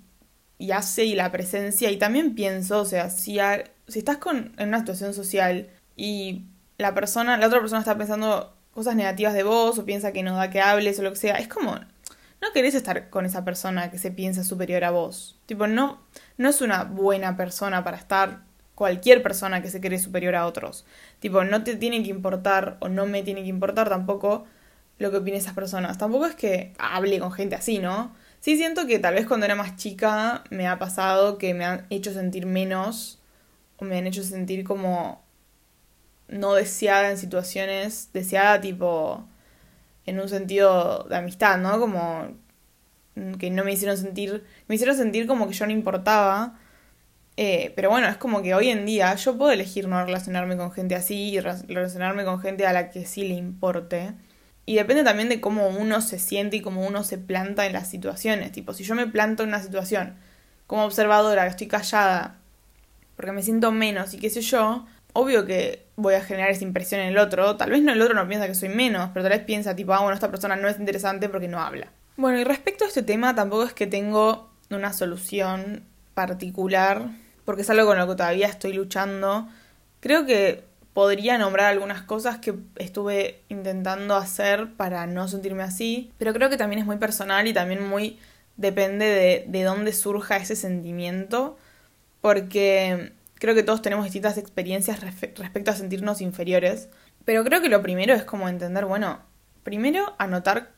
y, 0.59 0.71
hace 0.71 1.05
y 1.05 1.15
la 1.15 1.31
presencia. 1.31 1.89
Y 1.89 1.97
también 1.97 2.35
pienso, 2.35 2.81
o 2.81 2.85
sea, 2.85 3.09
si, 3.09 3.39
si 3.87 3.99
estás 3.99 4.17
con, 4.17 4.53
en 4.57 4.67
una 4.69 4.79
situación 4.79 5.15
social 5.15 5.69
y 5.95 6.45
la 6.77 6.93
persona, 6.93 7.37
la 7.37 7.47
otra 7.47 7.59
persona 7.59 7.79
está 7.79 7.97
pensando 7.97 8.56
cosas 8.77 8.95
negativas 8.95 9.33
de 9.33 9.41
vos 9.41 9.79
o 9.79 9.85
piensa 9.85 10.11
que 10.11 10.21
no 10.21 10.35
da 10.35 10.51
que 10.51 10.61
hables 10.61 10.99
o 10.99 11.01
lo 11.01 11.09
que 11.09 11.15
sea, 11.15 11.33
es 11.37 11.47
como, 11.47 11.73
no 11.73 12.47
querés 12.53 12.75
estar 12.75 13.09
con 13.09 13.25
esa 13.25 13.43
persona 13.43 13.89
que 13.89 13.97
se 13.97 14.11
piensa 14.11 14.43
superior 14.43 14.83
a 14.83 14.91
vos. 14.91 15.39
Tipo, 15.47 15.65
no, 15.65 15.99
no 16.37 16.49
es 16.49 16.61
una 16.61 16.83
buena 16.83 17.35
persona 17.35 17.83
para 17.83 17.97
estar 17.97 18.43
cualquier 18.75 19.23
persona 19.23 19.63
que 19.63 19.71
se 19.71 19.81
cree 19.81 19.97
superior 19.97 20.35
a 20.35 20.45
otros. 20.45 20.85
Tipo, 21.17 21.43
no 21.43 21.63
te 21.63 21.75
tiene 21.75 22.03
que 22.03 22.11
importar 22.11 22.77
o 22.79 22.87
no 22.87 23.07
me 23.07 23.23
tiene 23.23 23.41
que 23.41 23.49
importar 23.49 23.89
tampoco 23.89 24.45
lo 24.99 25.09
que 25.09 25.17
opinen 25.17 25.39
esas 25.39 25.55
personas. 25.55 25.97
Tampoco 25.97 26.27
es 26.27 26.35
que 26.35 26.75
hable 26.77 27.17
con 27.17 27.31
gente 27.31 27.55
así, 27.55 27.79
¿no? 27.79 28.13
Sí 28.41 28.57
siento 28.57 28.85
que 28.85 28.99
tal 28.99 29.15
vez 29.15 29.25
cuando 29.25 29.47
era 29.47 29.55
más 29.55 29.75
chica 29.75 30.43
me 30.51 30.67
ha 30.67 30.77
pasado 30.77 31.39
que 31.39 31.55
me 31.55 31.65
han 31.65 31.87
hecho 31.89 32.13
sentir 32.13 32.45
menos 32.45 33.17
o 33.77 33.85
me 33.85 33.97
han 33.97 34.05
hecho 34.05 34.21
sentir 34.21 34.63
como 34.63 35.25
no 36.27 36.53
deseada 36.53 37.11
en 37.11 37.17
situaciones, 37.17 38.09
deseada 38.13 38.59
tipo 38.61 39.27
en 40.05 40.19
un 40.19 40.29
sentido 40.29 41.05
de 41.09 41.17
amistad, 41.17 41.57
¿no? 41.57 41.79
Como 41.79 42.29
que 43.39 43.49
no 43.49 43.63
me 43.63 43.73
hicieron 43.73 43.97
sentir, 43.97 44.43
me 44.67 44.75
hicieron 44.75 44.95
sentir 44.95 45.27
como 45.27 45.47
que 45.47 45.53
yo 45.53 45.65
no 45.65 45.71
importaba. 45.71 46.59
Eh, 47.37 47.71
pero 47.75 47.89
bueno, 47.89 48.07
es 48.07 48.17
como 48.17 48.41
que 48.41 48.55
hoy 48.55 48.69
en 48.69 48.85
día 48.85 49.13
yo 49.15 49.37
puedo 49.37 49.51
elegir 49.51 49.87
no 49.87 50.03
relacionarme 50.03 50.57
con 50.57 50.71
gente 50.71 50.95
así 50.95 51.29
y 51.29 51.39
relacionarme 51.39 52.25
con 52.25 52.39
gente 52.41 52.65
a 52.65 52.73
la 52.73 52.89
que 52.89 53.05
sí 53.05 53.27
le 53.27 53.35
importe. 53.35 54.13
Y 54.65 54.75
depende 54.75 55.03
también 55.03 55.29
de 55.29 55.39
cómo 55.39 55.67
uno 55.69 56.01
se 56.01 56.19
siente 56.19 56.57
y 56.57 56.61
cómo 56.61 56.85
uno 56.85 57.03
se 57.03 57.17
planta 57.17 57.65
en 57.65 57.73
las 57.73 57.89
situaciones. 57.89 58.51
Tipo, 58.51 58.73
si 58.73 58.83
yo 58.83 58.95
me 58.95 59.07
planto 59.07 59.43
en 59.43 59.49
una 59.49 59.61
situación 59.61 60.15
como 60.67 60.83
observadora, 60.83 61.43
que 61.43 61.49
estoy 61.51 61.67
callada, 61.67 62.37
porque 63.15 63.31
me 63.31 63.43
siento 63.43 63.71
menos 63.71 64.13
y 64.13 64.19
qué 64.19 64.29
sé 64.29 64.41
yo, 64.41 64.85
obvio 65.13 65.45
que 65.45 65.86
voy 65.97 66.13
a 66.13 66.21
generar 66.21 66.51
esa 66.51 66.63
impresión 66.63 67.01
en 67.01 67.07
el 67.07 67.17
otro. 67.17 67.57
Tal 67.57 67.71
vez 67.71 67.81
no 67.81 67.91
el 67.91 68.01
otro 68.01 68.13
no 68.13 68.27
piensa 68.27 68.47
que 68.47 68.55
soy 68.55 68.69
menos, 68.69 69.09
pero 69.13 69.23
tal 69.23 69.37
vez 69.37 69.45
piensa 69.45 69.75
tipo, 69.75 69.93
ah, 69.93 69.99
bueno, 69.99 70.13
esta 70.13 70.29
persona 70.29 70.55
no 70.55 70.69
es 70.69 70.79
interesante 70.79 71.27
porque 71.27 71.49
no 71.49 71.59
habla. 71.59 71.87
Bueno, 72.15 72.39
y 72.39 72.43
respecto 72.43 72.85
a 72.85 72.87
este 72.87 73.03
tema, 73.03 73.35
tampoco 73.35 73.63
es 73.63 73.73
que 73.73 73.87
tengo 73.87 74.49
una 74.69 74.93
solución 74.93 75.83
particular, 76.13 77.09
porque 77.45 77.63
es 77.63 77.69
algo 77.69 77.87
con 77.87 77.97
lo 77.97 78.07
que 78.07 78.15
todavía 78.15 78.47
estoy 78.47 78.73
luchando. 78.73 79.49
Creo 79.99 80.25
que 80.25 80.63
podría 80.93 81.37
nombrar 81.37 81.71
algunas 81.71 82.03
cosas 82.03 82.37
que 82.37 82.55
estuve 82.77 83.41
intentando 83.49 84.15
hacer 84.15 84.73
para 84.77 85.07
no 85.07 85.27
sentirme 85.27 85.63
así, 85.63 86.11
pero 86.17 86.33
creo 86.33 86.49
que 86.49 86.57
también 86.57 86.79
es 86.79 86.85
muy 86.85 86.97
personal 86.97 87.47
y 87.47 87.53
también 87.53 87.87
muy 87.87 88.19
depende 88.55 89.05
de, 89.05 89.45
de 89.47 89.63
dónde 89.63 89.93
surja 89.93 90.37
ese 90.37 90.55
sentimiento, 90.55 91.57
porque 92.21 93.13
creo 93.39 93.55
que 93.55 93.63
todos 93.63 93.81
tenemos 93.81 94.05
distintas 94.05 94.37
experiencias 94.37 95.01
respecto 95.01 95.71
a 95.71 95.75
sentirnos 95.75 96.21
inferiores, 96.21 96.89
pero 97.25 97.43
creo 97.43 97.61
que 97.61 97.69
lo 97.69 97.81
primero 97.81 98.13
es 98.13 98.23
como 98.23 98.49
entender, 98.49 98.85
bueno, 98.85 99.19
primero 99.63 100.15
anotar 100.17 100.71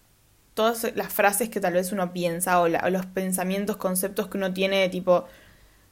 todas 0.53 0.95
las 0.95 1.13
frases 1.13 1.49
que 1.49 1.59
tal 1.59 1.73
vez 1.73 1.91
uno 1.91 2.11
piensa 2.11 2.59
o, 2.59 2.67
los 2.67 3.05
pensamientos, 3.05 3.77
conceptos 3.77 4.27
que 4.27 4.37
uno 4.37 4.53
tiene 4.53 4.81
de 4.81 4.89
tipo, 4.89 5.25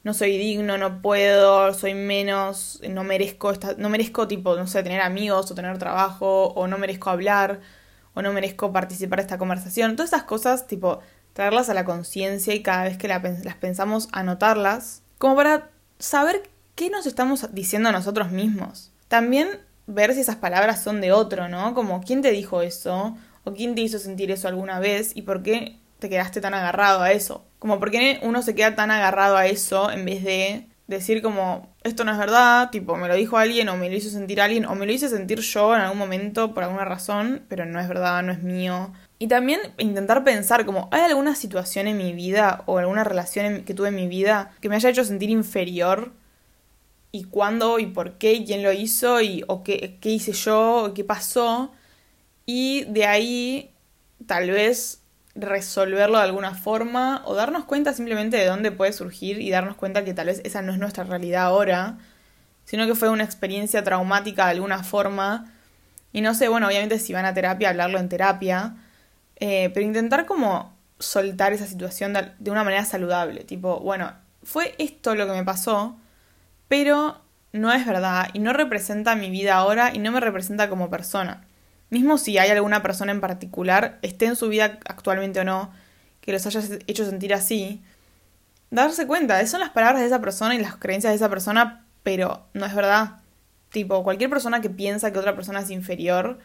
no 0.04 0.14
soy 0.14 0.36
digno, 0.36 0.78
no 0.78 1.00
puedo, 1.00 1.72
soy 1.74 1.94
menos, 1.94 2.80
no 2.88 3.04
merezco, 3.04 3.50
esta, 3.50 3.74
no 3.78 3.88
merezco 3.88 4.28
tipo, 4.28 4.56
no 4.56 4.66
sé, 4.66 4.82
tener 4.82 5.00
amigos 5.00 5.50
o 5.50 5.54
tener 5.54 5.78
trabajo, 5.78 6.48
o 6.48 6.66
no 6.66 6.78
merezco 6.78 7.10
hablar, 7.10 7.60
o 8.14 8.22
no 8.22 8.32
merezco 8.32 8.72
participar 8.72 9.20
de 9.20 9.22
esta 9.22 9.38
conversación. 9.38 9.96
Todas 9.96 10.12
esas 10.12 10.24
cosas, 10.24 10.66
tipo, 10.66 11.00
traerlas 11.32 11.70
a 11.70 11.74
la 11.74 11.84
conciencia 11.84 12.54
y 12.54 12.62
cada 12.62 12.84
vez 12.84 12.98
que 12.98 13.08
las 13.08 13.56
pensamos 13.60 14.08
anotarlas, 14.12 15.02
como 15.18 15.36
para 15.36 15.70
saber 15.98 16.42
qué 16.78 16.90
nos 16.90 17.06
estamos 17.06 17.52
diciendo 17.52 17.88
a 17.88 17.92
nosotros 17.92 18.30
mismos. 18.30 18.92
También 19.08 19.48
ver 19.88 20.14
si 20.14 20.20
esas 20.20 20.36
palabras 20.36 20.80
son 20.80 21.00
de 21.00 21.10
otro, 21.10 21.48
¿no? 21.48 21.74
Como 21.74 22.00
quién 22.00 22.22
te 22.22 22.30
dijo 22.30 22.62
eso, 22.62 23.16
o 23.42 23.52
quién 23.52 23.74
te 23.74 23.80
hizo 23.80 23.98
sentir 23.98 24.30
eso 24.30 24.46
alguna 24.46 24.78
vez 24.78 25.10
y 25.16 25.22
por 25.22 25.42
qué 25.42 25.80
te 25.98 26.08
quedaste 26.08 26.40
tan 26.40 26.54
agarrado 26.54 27.02
a 27.02 27.10
eso. 27.10 27.44
Como 27.58 27.80
por 27.80 27.90
qué 27.90 28.20
uno 28.22 28.42
se 28.42 28.54
queda 28.54 28.76
tan 28.76 28.92
agarrado 28.92 29.36
a 29.36 29.46
eso 29.46 29.90
en 29.90 30.04
vez 30.04 30.22
de 30.22 30.68
decir 30.86 31.20
como 31.20 31.74
esto 31.82 32.04
no 32.04 32.12
es 32.12 32.18
verdad, 32.18 32.70
tipo 32.70 32.96
me 32.96 33.08
lo 33.08 33.16
dijo 33.16 33.38
alguien 33.38 33.68
o 33.68 33.76
me 33.76 33.90
lo 33.90 33.96
hizo 33.96 34.08
sentir 34.08 34.40
alguien 34.40 34.64
o 34.64 34.76
me 34.76 34.86
lo 34.86 34.92
hice 34.92 35.08
sentir 35.08 35.40
yo 35.40 35.74
en 35.74 35.80
algún 35.80 35.98
momento 35.98 36.54
por 36.54 36.62
alguna 36.62 36.84
razón, 36.84 37.42
pero 37.48 37.66
no 37.66 37.80
es 37.80 37.88
verdad, 37.88 38.22
no 38.22 38.30
es 38.30 38.44
mío. 38.44 38.92
Y 39.18 39.26
también 39.26 39.60
intentar 39.78 40.22
pensar 40.22 40.64
como 40.64 40.88
hay 40.92 41.00
alguna 41.00 41.34
situación 41.34 41.88
en 41.88 41.96
mi 41.96 42.12
vida 42.12 42.62
o 42.66 42.78
alguna 42.78 43.02
relación 43.02 43.64
que 43.64 43.74
tuve 43.74 43.88
en 43.88 43.96
mi 43.96 44.06
vida 44.06 44.52
que 44.60 44.68
me 44.68 44.76
haya 44.76 44.90
hecho 44.90 45.04
sentir 45.04 45.28
inferior 45.28 46.12
y 47.12 47.24
cuándo 47.24 47.78
y 47.78 47.86
por 47.86 48.18
qué 48.18 48.34
y 48.34 48.44
quién 48.44 48.62
lo 48.62 48.72
hizo 48.72 49.20
y 49.20 49.44
o 49.48 49.62
qué, 49.62 49.98
qué 50.00 50.10
hice 50.10 50.32
yo 50.32 50.84
o 50.84 50.94
qué 50.94 51.04
pasó 51.04 51.72
y 52.46 52.84
de 52.84 53.04
ahí 53.06 53.74
tal 54.26 54.50
vez 54.50 55.02
resolverlo 55.34 56.18
de 56.18 56.24
alguna 56.24 56.54
forma 56.54 57.22
o 57.24 57.34
darnos 57.34 57.64
cuenta 57.64 57.92
simplemente 57.92 58.36
de 58.36 58.46
dónde 58.46 58.72
puede 58.72 58.92
surgir 58.92 59.40
y 59.40 59.50
darnos 59.50 59.76
cuenta 59.76 60.04
que 60.04 60.14
tal 60.14 60.26
vez 60.26 60.40
esa 60.44 60.62
no 60.62 60.72
es 60.72 60.78
nuestra 60.78 61.04
realidad 61.04 61.44
ahora, 61.44 61.98
sino 62.64 62.86
que 62.86 62.94
fue 62.94 63.08
una 63.08 63.24
experiencia 63.24 63.84
traumática 63.84 64.46
de 64.46 64.52
alguna 64.52 64.82
forma. 64.82 65.52
Y 66.12 66.22
no 66.22 66.34
sé, 66.34 66.48
bueno, 66.48 66.66
obviamente 66.66 66.98
si 66.98 67.12
van 67.12 67.24
a 67.24 67.34
terapia, 67.34 67.68
hablarlo 67.68 67.98
en 67.98 68.08
terapia, 68.08 68.76
eh, 69.36 69.70
pero 69.72 69.86
intentar 69.86 70.26
como 70.26 70.74
soltar 70.98 71.52
esa 71.52 71.66
situación 71.66 72.12
de, 72.12 72.32
de 72.38 72.50
una 72.50 72.64
manera 72.64 72.84
saludable, 72.84 73.44
tipo, 73.44 73.78
bueno, 73.80 74.12
fue 74.42 74.74
esto 74.78 75.14
lo 75.14 75.26
que 75.26 75.32
me 75.32 75.44
pasó, 75.44 75.96
pero 76.68 77.20
no 77.52 77.72
es 77.72 77.84
verdad 77.86 78.28
y 78.32 78.38
no 78.38 78.52
representa 78.52 79.16
mi 79.16 79.30
vida 79.30 79.54
ahora 79.54 79.90
y 79.92 79.98
no 79.98 80.12
me 80.12 80.20
representa 80.20 80.68
como 80.68 80.90
persona 80.90 81.48
mismo 81.90 82.18
si 82.18 82.38
hay 82.38 82.50
alguna 82.50 82.82
persona 82.82 83.12
en 83.12 83.20
particular, 83.20 83.98
esté 84.02 84.26
en 84.26 84.36
su 84.36 84.48
vida 84.48 84.78
actualmente 84.86 85.40
o 85.40 85.44
no, 85.44 85.72
que 86.20 86.32
los 86.32 86.46
haya 86.46 86.60
hecho 86.86 87.04
sentir 87.04 87.32
así, 87.34 87.82
darse 88.70 89.06
cuenta, 89.06 89.44
son 89.46 89.60
las 89.60 89.70
palabras 89.70 90.00
de 90.00 90.06
esa 90.06 90.20
persona 90.20 90.54
y 90.54 90.58
las 90.58 90.76
creencias 90.76 91.12
de 91.12 91.16
esa 91.16 91.30
persona, 91.30 91.86
pero 92.02 92.46
no 92.54 92.66
es 92.66 92.74
verdad. 92.74 93.18
Tipo, 93.70 94.02
cualquier 94.02 94.30
persona 94.30 94.60
que 94.60 94.70
piensa 94.70 95.12
que 95.12 95.18
otra 95.18 95.34
persona 95.34 95.60
es 95.60 95.70
inferior, 95.70 96.38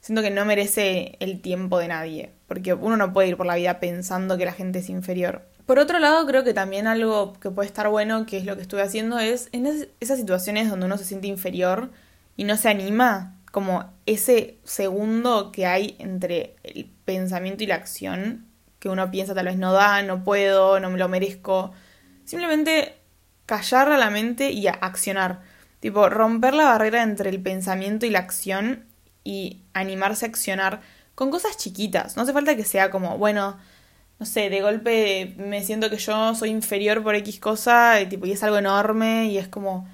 siento 0.00 0.22
que 0.22 0.30
no 0.30 0.44
merece 0.44 1.16
el 1.20 1.40
tiempo 1.40 1.78
de 1.78 1.88
nadie, 1.88 2.32
porque 2.46 2.74
uno 2.74 2.96
no 2.96 3.12
puede 3.12 3.28
ir 3.28 3.36
por 3.36 3.46
la 3.46 3.56
vida 3.56 3.80
pensando 3.80 4.38
que 4.38 4.44
la 4.44 4.52
gente 4.52 4.80
es 4.80 4.88
inferior. 4.90 5.46
Por 5.68 5.78
otro 5.78 5.98
lado, 5.98 6.26
creo 6.26 6.44
que 6.44 6.54
también 6.54 6.86
algo 6.86 7.34
que 7.34 7.50
puede 7.50 7.66
estar 7.66 7.90
bueno, 7.90 8.24
que 8.24 8.38
es 8.38 8.46
lo 8.46 8.56
que 8.56 8.62
estuve 8.62 8.80
haciendo, 8.80 9.18
es 9.18 9.50
en 9.52 9.66
esas 10.00 10.16
situaciones 10.18 10.70
donde 10.70 10.86
uno 10.86 10.96
se 10.96 11.04
siente 11.04 11.26
inferior 11.26 11.90
y 12.38 12.44
no 12.44 12.56
se 12.56 12.70
anima, 12.70 13.36
como 13.52 13.84
ese 14.06 14.56
segundo 14.64 15.52
que 15.52 15.66
hay 15.66 15.94
entre 15.98 16.56
el 16.62 16.90
pensamiento 17.04 17.64
y 17.64 17.66
la 17.66 17.74
acción, 17.74 18.46
que 18.78 18.88
uno 18.88 19.10
piensa 19.10 19.34
tal 19.34 19.44
vez 19.44 19.58
no 19.58 19.74
da, 19.74 20.02
no 20.02 20.24
puedo, 20.24 20.80
no 20.80 20.88
me 20.88 20.96
lo 20.96 21.06
merezco. 21.10 21.72
Simplemente 22.24 22.94
callar 23.44 23.92
a 23.92 23.98
la 23.98 24.08
mente 24.08 24.50
y 24.52 24.68
accionar. 24.68 25.42
Tipo, 25.80 26.08
romper 26.08 26.54
la 26.54 26.64
barrera 26.64 27.02
entre 27.02 27.28
el 27.28 27.42
pensamiento 27.42 28.06
y 28.06 28.10
la 28.10 28.20
acción 28.20 28.86
y 29.22 29.60
animarse 29.74 30.24
a 30.24 30.30
accionar 30.30 30.80
con 31.14 31.30
cosas 31.30 31.58
chiquitas. 31.58 32.16
No 32.16 32.22
hace 32.22 32.32
falta 32.32 32.56
que 32.56 32.64
sea 32.64 32.90
como, 32.90 33.18
bueno, 33.18 33.58
no 34.18 34.26
sé, 34.26 34.50
de 34.50 34.60
golpe 34.60 35.34
me 35.38 35.62
siento 35.62 35.90
que 35.90 35.96
yo 35.96 36.34
soy 36.34 36.50
inferior 36.50 37.02
por 37.02 37.14
X 37.14 37.38
cosa 37.38 38.00
y, 38.00 38.06
tipo, 38.06 38.26
y 38.26 38.32
es 38.32 38.42
algo 38.42 38.58
enorme 38.58 39.26
y 39.26 39.38
es 39.38 39.48
como 39.48 39.88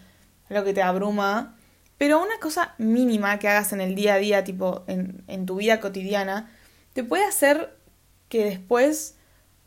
algo 0.48 0.64
que 0.64 0.72
te 0.72 0.82
abruma. 0.82 1.56
Pero 1.98 2.22
una 2.22 2.38
cosa 2.40 2.74
mínima 2.78 3.38
que 3.38 3.48
hagas 3.48 3.72
en 3.72 3.80
el 3.80 3.94
día 3.94 4.14
a 4.14 4.18
día, 4.18 4.44
tipo 4.44 4.84
en, 4.86 5.46
tu 5.46 5.56
vida 5.56 5.80
cotidiana, 5.80 6.50
te 6.94 7.04
puede 7.04 7.24
hacer 7.24 7.76
que 8.28 8.44
después, 8.44 9.16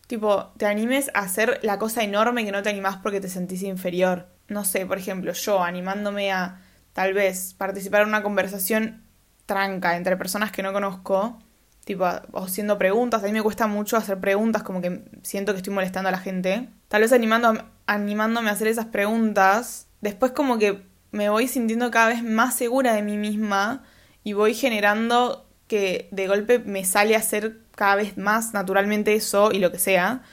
tipo, 0.07 0.51
te 0.57 0.65
animes 0.65 1.11
a 1.13 1.19
hacer 1.19 1.59
la 1.63 1.77
cosa 1.79 2.03
enorme 2.03 2.43
que 2.45 2.51
no 2.51 2.63
te 2.63 2.69
animás 2.69 2.97
porque 2.97 3.21
te 3.21 3.29
sentís 3.29 3.63
inferior. 3.63 4.27
No 4.47 4.65
sé, 4.65 4.85
por 4.85 4.97
ejemplo, 4.97 5.33
yo 5.33 5.63
animándome 5.63 6.31
a 6.31 6.61
tal 6.93 7.13
vez 7.13 7.53
participar 7.53 8.01
en 8.01 8.09
una 8.09 8.23
conversación 8.23 9.03
tranca 9.45 9.95
entre 9.97 10.17
personas 10.17 10.51
que 10.51 10.63
no 10.63 10.73
conozco, 10.73 11.39
tipo, 11.87 12.05
haciendo 12.33 12.77
preguntas. 12.77 13.23
A 13.23 13.27
mí 13.27 13.31
me 13.31 13.41
cuesta 13.41 13.65
mucho 13.65 13.95
hacer 13.95 14.19
preguntas, 14.19 14.61
como 14.61 14.81
que 14.81 15.05
siento 15.23 15.53
que 15.53 15.59
estoy 15.59 15.73
molestando 15.73 16.09
a 16.09 16.11
la 16.11 16.19
gente. 16.19 16.67
Tal 16.89 17.01
vez 17.01 17.13
animando, 17.13 17.63
animándome 17.85 18.49
a 18.49 18.53
hacer 18.53 18.67
esas 18.67 18.87
preguntas, 18.87 19.87
después 20.01 20.33
como 20.33 20.59
que 20.59 20.83
me 21.11 21.29
voy 21.29 21.47
sintiendo 21.47 21.89
cada 21.89 22.09
vez 22.09 22.23
más 22.23 22.55
segura 22.55 22.93
de 22.93 23.01
mí 23.01 23.15
misma 23.15 23.85
y 24.25 24.33
voy 24.33 24.53
generando 24.53 25.47
que 25.67 26.09
de 26.11 26.27
golpe 26.27 26.59
me 26.59 26.83
sale 26.83 27.15
a 27.15 27.19
hacer 27.19 27.61
cada 27.71 27.95
vez 27.95 28.17
más 28.17 28.53
naturalmente 28.53 29.15
eso 29.15 29.53
y 29.53 29.59
lo 29.59 29.71
que 29.71 29.79
sea. 29.79 30.23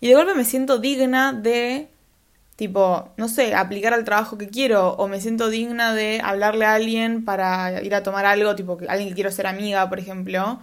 Y 0.00 0.08
de 0.08 0.14
golpe 0.14 0.34
me 0.34 0.44
siento 0.44 0.78
digna 0.78 1.32
de, 1.32 1.90
tipo, 2.54 3.12
no 3.16 3.26
sé, 3.26 3.56
aplicar 3.56 3.94
al 3.94 4.04
trabajo 4.04 4.38
que 4.38 4.48
quiero. 4.48 4.92
O 4.92 5.08
me 5.08 5.20
siento 5.20 5.50
digna 5.50 5.92
de 5.92 6.20
hablarle 6.22 6.66
a 6.66 6.74
alguien 6.74 7.24
para 7.24 7.82
ir 7.82 7.96
a 7.96 8.04
tomar 8.04 8.26
algo, 8.26 8.54
tipo, 8.54 8.78
alguien 8.88 9.08
que 9.08 9.14
quiero 9.16 9.32
ser 9.32 9.48
amiga, 9.48 9.88
por 9.88 9.98
ejemplo. 9.98 10.60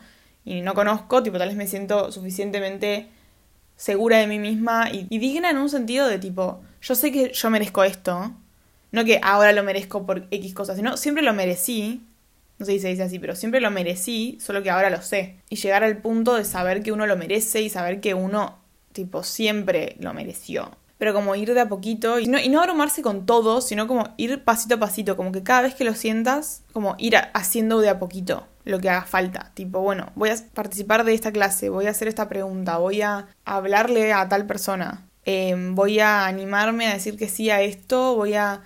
Y 0.48 0.62
no 0.62 0.74
conozco, 0.74 1.22
tipo, 1.24 1.38
tal 1.38 1.50
vez 1.50 1.58
me 1.58 1.68
siento 1.68 2.10
suficientemente 2.10 3.10
segura 3.76 4.20
de 4.20 4.28
mí 4.28 4.40
misma 4.40 4.90
y, 4.90 5.04
digna 5.20 5.50
en 5.50 5.58
un 5.58 5.68
sentido 5.68 6.08
de 6.08 6.20
tipo, 6.20 6.62
yo 6.82 6.96
sé 6.96 7.12
que 7.12 7.34
yo 7.34 7.50
merezco 7.50 7.84
esto 7.84 8.34
no 8.94 9.04
que 9.04 9.20
ahora 9.22 9.52
lo 9.52 9.62
merezco 9.62 10.06
por 10.06 10.26
X 10.32 10.54
cosas, 10.54 10.78
sino 10.78 10.96
siempre 10.96 11.22
lo 11.22 11.34
merecí. 11.34 12.02
No 12.60 12.66
sé 12.66 12.72
si 12.72 12.80
se 12.80 12.88
dice 12.88 13.04
así, 13.04 13.20
pero 13.20 13.36
siempre 13.36 13.60
lo 13.60 13.70
merecí, 13.70 14.38
solo 14.40 14.64
que 14.64 14.70
ahora 14.70 14.90
lo 14.90 15.02
sé. 15.02 15.36
Y 15.50 15.58
llegar 15.58 15.84
al 15.84 15.98
punto 15.98 16.36
de 16.36 16.46
saber 16.46 16.82
que 16.82 16.94
uno 16.94 17.06
lo 17.06 17.18
merece 17.18 17.62
y 17.62 17.70
saber 17.70 18.00
que 18.00 18.14
uno, 18.14 18.58
tipo, 18.94 19.24
siempre 19.24 19.98
lo 20.00 20.14
mereció. 20.14 20.72
Pero 20.98 21.14
como 21.14 21.36
ir 21.36 21.54
de 21.54 21.60
a 21.60 21.68
poquito 21.68 22.20
y 22.20 22.28
no, 22.28 22.40
y 22.40 22.48
no 22.48 22.62
abrumarse 22.62 23.02
con 23.02 23.26
todo, 23.26 23.60
sino 23.60 23.86
como 23.86 24.14
ir 24.16 24.46
pasito 24.46 24.76
a 24.76 24.80
pasito, 24.80 25.18
como 25.18 25.34
que 25.34 25.44
cada 25.44 25.64
vez 25.64 25.76
que 25.76 25.84
lo 25.84 25.94
sientas, 25.94 26.64
como 26.72 26.96
ir 26.98 27.18
haciendo 27.34 27.82
de 27.82 27.90
a 27.90 28.00
poquito 28.00 28.48
lo 28.68 28.80
que 28.80 28.90
haga 28.90 29.04
falta. 29.04 29.52
Tipo, 29.54 29.82
bueno, 29.82 30.12
voy 30.16 30.30
a 30.30 30.36
participar 30.54 31.04
de 31.04 31.14
esta 31.14 31.32
clase, 31.32 31.70
voy 31.70 31.88
a 31.88 31.92
hacer 31.92 32.08
esta 32.08 32.30
pregunta, 32.30 32.78
voy 32.78 33.02
a 33.02 33.28
hablarle 33.46 34.14
a 34.14 34.28
tal 34.30 34.46
persona, 34.46 35.08
em, 35.26 35.76
voy 35.76 36.00
a 36.00 36.26
animarme 36.26 36.88
a 36.88 36.94
decir 36.94 37.18
que 37.18 37.30
sí 37.30 37.50
a 37.50 37.62
esto, 37.62 38.16
voy 38.16 38.34
a 38.36 38.62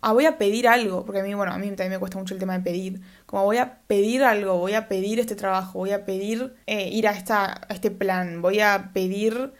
ah, 0.00 0.12
voy 0.12 0.26
a 0.26 0.38
pedir 0.38 0.68
algo, 0.68 1.04
porque 1.04 1.20
a 1.20 1.24
mí, 1.24 1.34
bueno, 1.34 1.52
a 1.52 1.58
mí 1.58 1.66
también 1.68 1.92
me 1.92 1.98
cuesta 1.98 2.18
mucho 2.18 2.34
el 2.34 2.40
tema 2.40 2.56
de 2.58 2.64
pedir, 2.64 3.00
como 3.26 3.44
voy 3.44 3.58
a 3.58 3.78
pedir 3.86 4.22
algo, 4.24 4.58
voy 4.58 4.74
a 4.74 4.88
pedir 4.88 5.20
este 5.20 5.34
trabajo, 5.34 5.78
voy 5.78 5.92
a 5.92 6.04
pedir 6.04 6.54
eh, 6.66 6.88
ir 6.88 7.08
a, 7.08 7.12
esta, 7.12 7.52
a 7.68 7.74
este 7.74 7.90
plan, 7.90 8.42
voy 8.42 8.60
a 8.60 8.90
pedir 8.92 9.52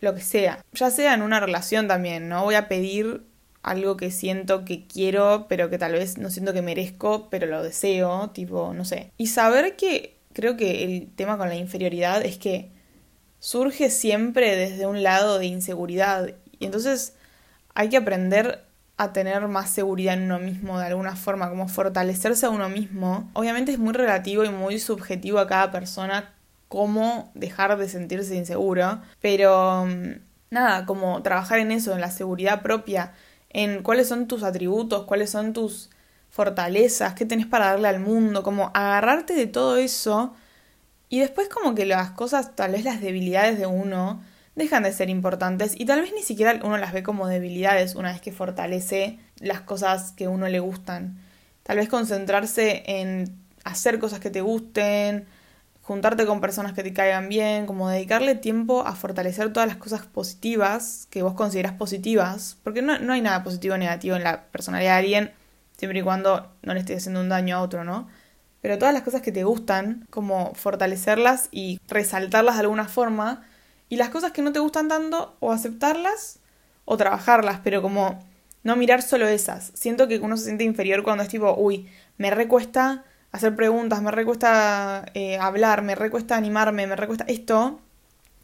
lo 0.00 0.14
que 0.14 0.20
sea, 0.20 0.62
ya 0.72 0.90
sea 0.90 1.14
en 1.14 1.22
una 1.22 1.40
relación 1.40 1.88
también, 1.88 2.28
¿no? 2.28 2.44
Voy 2.44 2.56
a 2.56 2.68
pedir 2.68 3.24
algo 3.64 3.96
que 3.96 4.10
siento 4.10 4.64
que 4.64 4.86
quiero, 4.86 5.46
pero 5.48 5.70
que 5.70 5.78
tal 5.78 5.92
vez 5.92 6.18
no 6.18 6.30
siento 6.30 6.52
que 6.52 6.62
merezco, 6.62 7.28
pero 7.30 7.46
lo 7.46 7.62
deseo, 7.62 8.30
tipo, 8.30 8.72
no 8.74 8.84
sé. 8.84 9.10
Y 9.16 9.28
saber 9.28 9.74
que 9.76 10.18
creo 10.34 10.56
que 10.56 10.84
el 10.84 11.08
tema 11.16 11.38
con 11.38 11.48
la 11.48 11.56
inferioridad 11.56 12.24
es 12.24 12.36
que 12.36 12.70
surge 13.38 13.90
siempre 13.90 14.54
desde 14.56 14.86
un 14.86 15.02
lado 15.02 15.38
de 15.38 15.46
inseguridad 15.46 16.34
y 16.58 16.66
entonces 16.66 17.14
hay 17.74 17.88
que 17.88 17.96
aprender 17.96 18.64
a 18.96 19.12
tener 19.12 19.48
más 19.48 19.70
seguridad 19.70 20.14
en 20.14 20.24
uno 20.24 20.38
mismo 20.38 20.78
de 20.78 20.86
alguna 20.86 21.16
forma, 21.16 21.48
como 21.48 21.66
fortalecerse 21.66 22.46
a 22.46 22.50
uno 22.50 22.68
mismo. 22.68 23.28
Obviamente 23.32 23.72
es 23.72 23.78
muy 23.78 23.92
relativo 23.92 24.44
y 24.44 24.50
muy 24.50 24.78
subjetivo 24.78 25.38
a 25.38 25.48
cada 25.48 25.72
persona 25.72 26.32
cómo 26.68 27.32
dejar 27.34 27.76
de 27.76 27.88
sentirse 27.88 28.36
inseguro, 28.36 29.00
pero 29.20 29.86
mm, 29.86 30.20
nada, 30.50 30.86
como 30.86 31.22
trabajar 31.22 31.58
en 31.58 31.72
eso, 31.72 31.92
en 31.92 32.00
la 32.00 32.10
seguridad 32.10 32.62
propia, 32.62 33.12
en 33.54 33.82
cuáles 33.82 34.08
son 34.08 34.28
tus 34.28 34.42
atributos, 34.42 35.04
cuáles 35.04 35.30
son 35.30 35.54
tus 35.54 35.88
fortalezas, 36.28 37.14
qué 37.14 37.24
tenés 37.24 37.46
para 37.46 37.66
darle 37.66 37.88
al 37.88 38.00
mundo, 38.00 38.42
como 38.42 38.70
agarrarte 38.74 39.34
de 39.34 39.46
todo 39.46 39.76
eso 39.78 40.34
y 41.08 41.20
después 41.20 41.48
como 41.48 41.74
que 41.74 41.86
las 41.86 42.10
cosas, 42.10 42.56
tal 42.56 42.72
vez 42.72 42.84
las 42.84 43.00
debilidades 43.00 43.56
de 43.56 43.66
uno, 43.66 44.20
dejan 44.56 44.82
de 44.82 44.92
ser 44.92 45.10
importantes 45.10 45.74
y 45.78 45.86
tal 45.86 46.00
vez 46.00 46.12
ni 46.12 46.22
siquiera 46.22 46.58
uno 46.64 46.76
las 46.76 46.92
ve 46.92 47.04
como 47.04 47.28
debilidades 47.28 47.94
una 47.94 48.12
vez 48.12 48.20
que 48.20 48.32
fortalece 48.32 49.18
las 49.38 49.60
cosas 49.60 50.12
que 50.12 50.24
a 50.24 50.30
uno 50.30 50.48
le 50.48 50.58
gustan. 50.58 51.18
Tal 51.62 51.76
vez 51.76 51.88
concentrarse 51.88 52.82
en 52.86 53.38
hacer 53.62 53.98
cosas 54.00 54.18
que 54.18 54.30
te 54.30 54.40
gusten, 54.40 55.26
juntarte 55.84 56.24
con 56.24 56.40
personas 56.40 56.72
que 56.72 56.82
te 56.82 56.94
caigan 56.94 57.28
bien, 57.28 57.66
como 57.66 57.90
dedicarle 57.90 58.34
tiempo 58.34 58.86
a 58.86 58.96
fortalecer 58.96 59.52
todas 59.52 59.68
las 59.68 59.76
cosas 59.76 60.06
positivas 60.06 61.06
que 61.10 61.22
vos 61.22 61.34
consideras 61.34 61.72
positivas, 61.72 62.56
porque 62.64 62.80
no, 62.80 62.98
no 62.98 63.12
hay 63.12 63.20
nada 63.20 63.44
positivo 63.44 63.74
o 63.74 63.78
negativo 63.78 64.16
en 64.16 64.24
la 64.24 64.44
personalidad 64.44 64.92
de 64.92 64.98
alguien, 64.98 65.32
siempre 65.76 66.00
y 66.00 66.02
cuando 66.02 66.50
no 66.62 66.72
le 66.72 66.80
estés 66.80 66.98
haciendo 66.98 67.20
un 67.20 67.28
daño 67.28 67.56
a 67.56 67.60
otro, 67.60 67.84
¿no? 67.84 68.08
Pero 68.62 68.78
todas 68.78 68.94
las 68.94 69.02
cosas 69.02 69.20
que 69.20 69.30
te 69.30 69.44
gustan, 69.44 70.06
como 70.08 70.54
fortalecerlas 70.54 71.48
y 71.52 71.78
resaltarlas 71.86 72.54
de 72.54 72.62
alguna 72.62 72.88
forma, 72.88 73.44
y 73.90 73.96
las 73.96 74.08
cosas 74.08 74.32
que 74.32 74.40
no 74.40 74.52
te 74.52 74.60
gustan 74.60 74.88
tanto, 74.88 75.36
o 75.40 75.52
aceptarlas 75.52 76.38
o 76.86 76.96
trabajarlas, 76.96 77.60
pero 77.62 77.82
como 77.82 78.24
no 78.62 78.74
mirar 78.76 79.02
solo 79.02 79.28
esas. 79.28 79.70
Siento 79.74 80.08
que 80.08 80.18
uno 80.18 80.38
se 80.38 80.44
siente 80.44 80.64
inferior 80.64 81.02
cuando 81.02 81.22
es 81.22 81.28
tipo, 81.28 81.54
uy, 81.58 81.90
me 82.16 82.30
recuesta 82.30 83.04
hacer 83.34 83.56
preguntas, 83.56 84.00
me 84.00 84.12
recuesta 84.12 85.06
eh, 85.14 85.38
hablar, 85.38 85.82
me 85.82 85.96
recuesta 85.96 86.36
animarme, 86.36 86.86
me 86.86 86.94
recuesta 86.94 87.24
esto. 87.26 87.80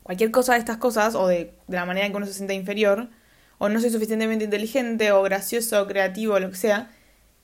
Cualquier 0.03 0.33
cosa 0.33 0.55
de 0.55 0.59
estas 0.59 0.79
cosas, 0.79 1.15
o 1.15 1.29
de, 1.29 1.55
de 1.69 1.77
la 1.77 1.87
manera 1.87 2.07
en 2.07 2.13
que 2.13 2.17
uno 2.17 2.27
se 2.27 2.35
siente 2.35 2.55
inferior, 2.55 3.09
o 3.59 3.69
no 3.69 3.81
soy 3.81 3.91
suficientemente 3.91 4.45
inteligente, 4.45 5.13
o 5.13 5.23
gracioso, 5.23 5.81
o 5.81 5.87
creativo, 5.87 6.35
o 6.35 6.41
lo 6.41 6.51
que 6.51 6.57
sea, 6.57 6.91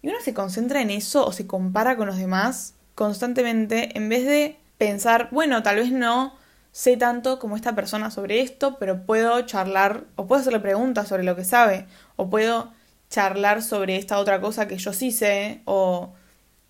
y 0.03 0.09
uno 0.09 0.19
se 0.21 0.35
concentra 0.35 0.83
en 0.83 0.91
eso 0.91 1.25
o 1.25 1.33
se 1.33 1.47
compara 1.47 1.97
con 1.97 2.09
los 2.09 2.17
demás 2.19 2.75
constantemente 2.97 3.97
en 3.97 4.09
vez 4.09 4.25
de 4.25 4.57
pensar, 4.79 5.29
bueno, 5.31 5.63
tal 5.63 5.77
vez 5.77 5.93
no 5.93 6.35
sé 6.73 6.97
tanto 6.97 7.39
como 7.39 7.55
esta 7.55 7.75
persona 7.77 8.11
sobre 8.11 8.41
esto, 8.41 8.77
pero 8.79 9.07
puedo 9.07 9.41
charlar 9.43 10.05
o 10.17 10.27
puedo 10.27 10.41
hacerle 10.41 10.61
preguntas 10.61 11.09
sobre 11.09 11.23
lo 11.23 11.37
que 11.37 11.45
sabe 11.45 11.87
o 12.17 12.29
puedo 12.29 12.73
charlar 13.09 13.63
sobre 13.63 13.97
esta 13.97 14.19
otra 14.19 14.41
cosa 14.41 14.67
que 14.67 14.79
yo 14.79 14.93
sí 14.93 15.13
sé 15.13 15.63
o, 15.65 16.13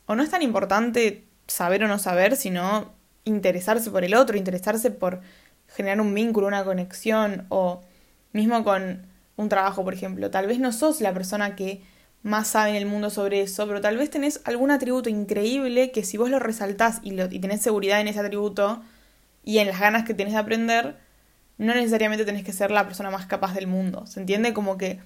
o 0.07 0.15
no 0.15 0.23
es 0.23 0.31
tan 0.31 0.43
importante 0.43 1.25
saber 1.47 1.85
o 1.85 1.89
no 1.89 1.99
saber, 1.99 2.37
sino 2.37 2.93
interesarse 3.25 3.91
por 3.91 4.05
el 4.05 4.15
otro, 4.15 4.37
interesarse 4.37 4.91
por 4.91 5.21
generar 5.69 6.01
un 6.01 6.15
vínculo, 6.15 6.47
una 6.47 6.65
conexión 6.65 7.47
o 7.49 7.83
mismo 8.33 8.65
con 8.65 9.07
un 9.37 9.49
trabajo, 9.49 9.85
por 9.85 9.95
ejemplo. 9.95 10.31
Tal 10.31 10.47
vez 10.47 10.59
no 10.59 10.73
sos 10.73 11.01
la 11.01 11.13
persona 11.13 11.57
que 11.57 11.83
más 12.23 12.49
sabe 12.49 12.71
en 12.71 12.77
el 12.77 12.87
mundo 12.87 13.11
sobre 13.11 13.43
eso, 13.43 13.67
pero 13.67 13.81
tal 13.81 13.97
vez 13.97 14.11
tenés 14.11 14.41
algún 14.45 14.71
atributo 14.71 15.09
increíble 15.09 15.93
que 15.93 16.05
si 16.05 16.17
vos 16.17 16.31
lo 16.31 16.39
resaltás 16.39 17.01
y, 17.03 17.13
lo, 17.13 17.29
tenés 17.29 17.63
seguridad 17.63 18.01
en 18.01 18.09
ese 18.09 18.21
atributo, 18.21 18.83
y 19.45 19.59
en 19.59 19.69
las 19.69 19.79
ganas 19.79 20.05
que 20.05 20.13
tienes 20.13 20.35
de 20.35 20.41
aprender, 20.41 20.97
no 21.57 21.73
necesariamente 21.73 22.25
tenés 22.25 22.45
que 22.45 22.53
ser 22.53 22.71
la 22.71 22.85
persona 22.85 23.11
más 23.11 23.27
capaz 23.27 23.55
del 23.55 23.69
mundo. 23.69 24.07
¿Se 24.07 24.21
entiende? 24.21 24.53
Como 24.53 24.77
que 24.77 24.99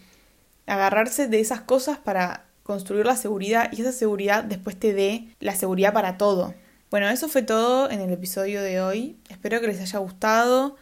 agarrarse 0.66 1.28
de 1.28 1.40
esas 1.40 1.60
cosas 1.60 1.98
para 1.98 2.46
construir 2.70 3.04
la 3.04 3.16
seguridad 3.16 3.72
y 3.72 3.80
esa 3.80 3.90
seguridad 3.90 4.44
después 4.44 4.78
te 4.78 4.92
dé 4.92 5.26
la 5.40 5.56
seguridad 5.56 5.92
para 5.92 6.16
todo. 6.16 6.54
Bueno, 6.88 7.08
eso 7.08 7.26
fue 7.26 7.42
todo 7.42 7.90
en 7.90 8.00
el 8.00 8.12
episodio 8.12 8.62
de 8.62 8.80
hoy. 8.80 9.16
Espero 9.28 9.60
que 9.60 9.66
les 9.66 9.80
haya 9.80 9.98
gustado. 9.98 10.76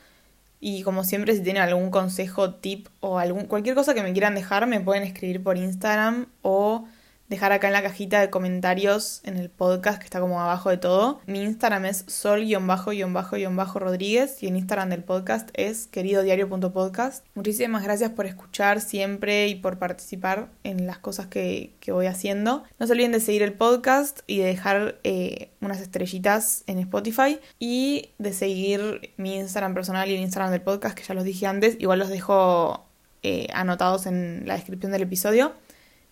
Y 0.60 0.82
como 0.82 1.02
siempre, 1.02 1.34
si 1.34 1.40
tienen 1.40 1.62
algún 1.62 1.90
consejo, 1.90 2.52
tip 2.52 2.88
o 3.00 3.18
algún, 3.18 3.46
cualquier 3.46 3.74
cosa 3.74 3.94
que 3.94 4.02
me 4.02 4.12
quieran 4.12 4.34
dejar, 4.34 4.66
me 4.66 4.80
pueden 4.80 5.02
escribir 5.02 5.42
por 5.42 5.56
Instagram 5.56 6.26
o 6.42 6.86
dejar 7.28 7.52
acá 7.52 7.66
en 7.66 7.74
la 7.74 7.82
cajita 7.82 8.20
de 8.20 8.30
comentarios 8.30 9.20
en 9.24 9.36
el 9.36 9.50
podcast 9.50 9.98
que 9.98 10.04
está 10.04 10.20
como 10.20 10.40
abajo 10.40 10.70
de 10.70 10.78
todo. 10.78 11.20
Mi 11.26 11.42
Instagram 11.42 11.84
es 11.84 12.04
sol-rodríguez 12.06 14.42
y 14.42 14.48
el 14.48 14.56
Instagram 14.56 14.88
del 14.88 15.04
podcast 15.04 15.50
es 15.54 15.86
queridodiario.podcast. 15.86 17.24
Muchísimas 17.34 17.84
gracias 17.84 18.10
por 18.10 18.26
escuchar 18.26 18.80
siempre 18.80 19.48
y 19.48 19.56
por 19.56 19.78
participar 19.78 20.48
en 20.64 20.86
las 20.86 20.98
cosas 20.98 21.26
que, 21.26 21.76
voy 21.88 22.06
haciendo. 22.06 22.64
No 22.78 22.86
se 22.86 22.92
olviden 22.92 23.12
de 23.12 23.20
seguir 23.20 23.42
el 23.42 23.54
podcast 23.54 24.20
y 24.26 24.38
de 24.38 24.44
dejar 24.44 24.98
eh, 25.04 25.52
unas 25.62 25.80
estrellitas 25.80 26.64
en 26.66 26.78
Spotify 26.80 27.40
y 27.58 28.10
de 28.18 28.34
seguir 28.34 29.14
mi 29.16 29.36
Instagram 29.36 29.72
personal 29.72 30.10
y 30.10 30.14
el 30.14 30.20
Instagram 30.20 30.50
del 30.50 30.60
podcast 30.60 30.94
que 30.94 31.02
ya 31.02 31.14
los 31.14 31.24
dije 31.24 31.46
antes. 31.46 31.76
Igual 31.78 31.98
los 31.98 32.10
dejo 32.10 32.84
eh, 33.22 33.46
anotados 33.54 34.06
en 34.06 34.42
la 34.46 34.54
descripción 34.54 34.92
del 34.92 35.02
episodio. 35.02 35.54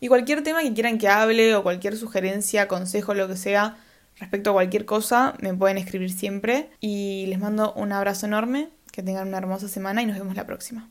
Y 0.01 0.09
cualquier 0.09 0.43
tema 0.43 0.63
que 0.63 0.75
quieran 0.75 0.99
que 0.99 1.09
hable 1.09 1.55
o 1.55 1.63
cualquier 1.63 1.97
sugerencia, 1.97 2.69
consejo, 2.69 3.15
lo 3.15 3.29
que 3.29 3.37
sea, 3.37 3.77
respecto 4.17 4.51
a 4.51 4.55
cualquier 4.55 4.85
cosa, 4.85 5.35
me 5.41 5.55
pueden 5.55 5.79
escribir 5.79 6.13
siempre. 6.13 6.71
Y 6.81 7.27
les 7.29 7.39
mando 7.39 7.73
un 7.75 7.93
abrazo 7.93 8.27
enorme, 8.27 8.69
que 8.93 9.03
tengan 9.03 9.29
una 9.29 9.39
hermosa 9.39 9.69
semana 9.69 10.03
y 10.03 10.07
nos 10.07 10.19
vemos 10.19 10.37
la 10.37 10.47
próxima. 10.47 10.89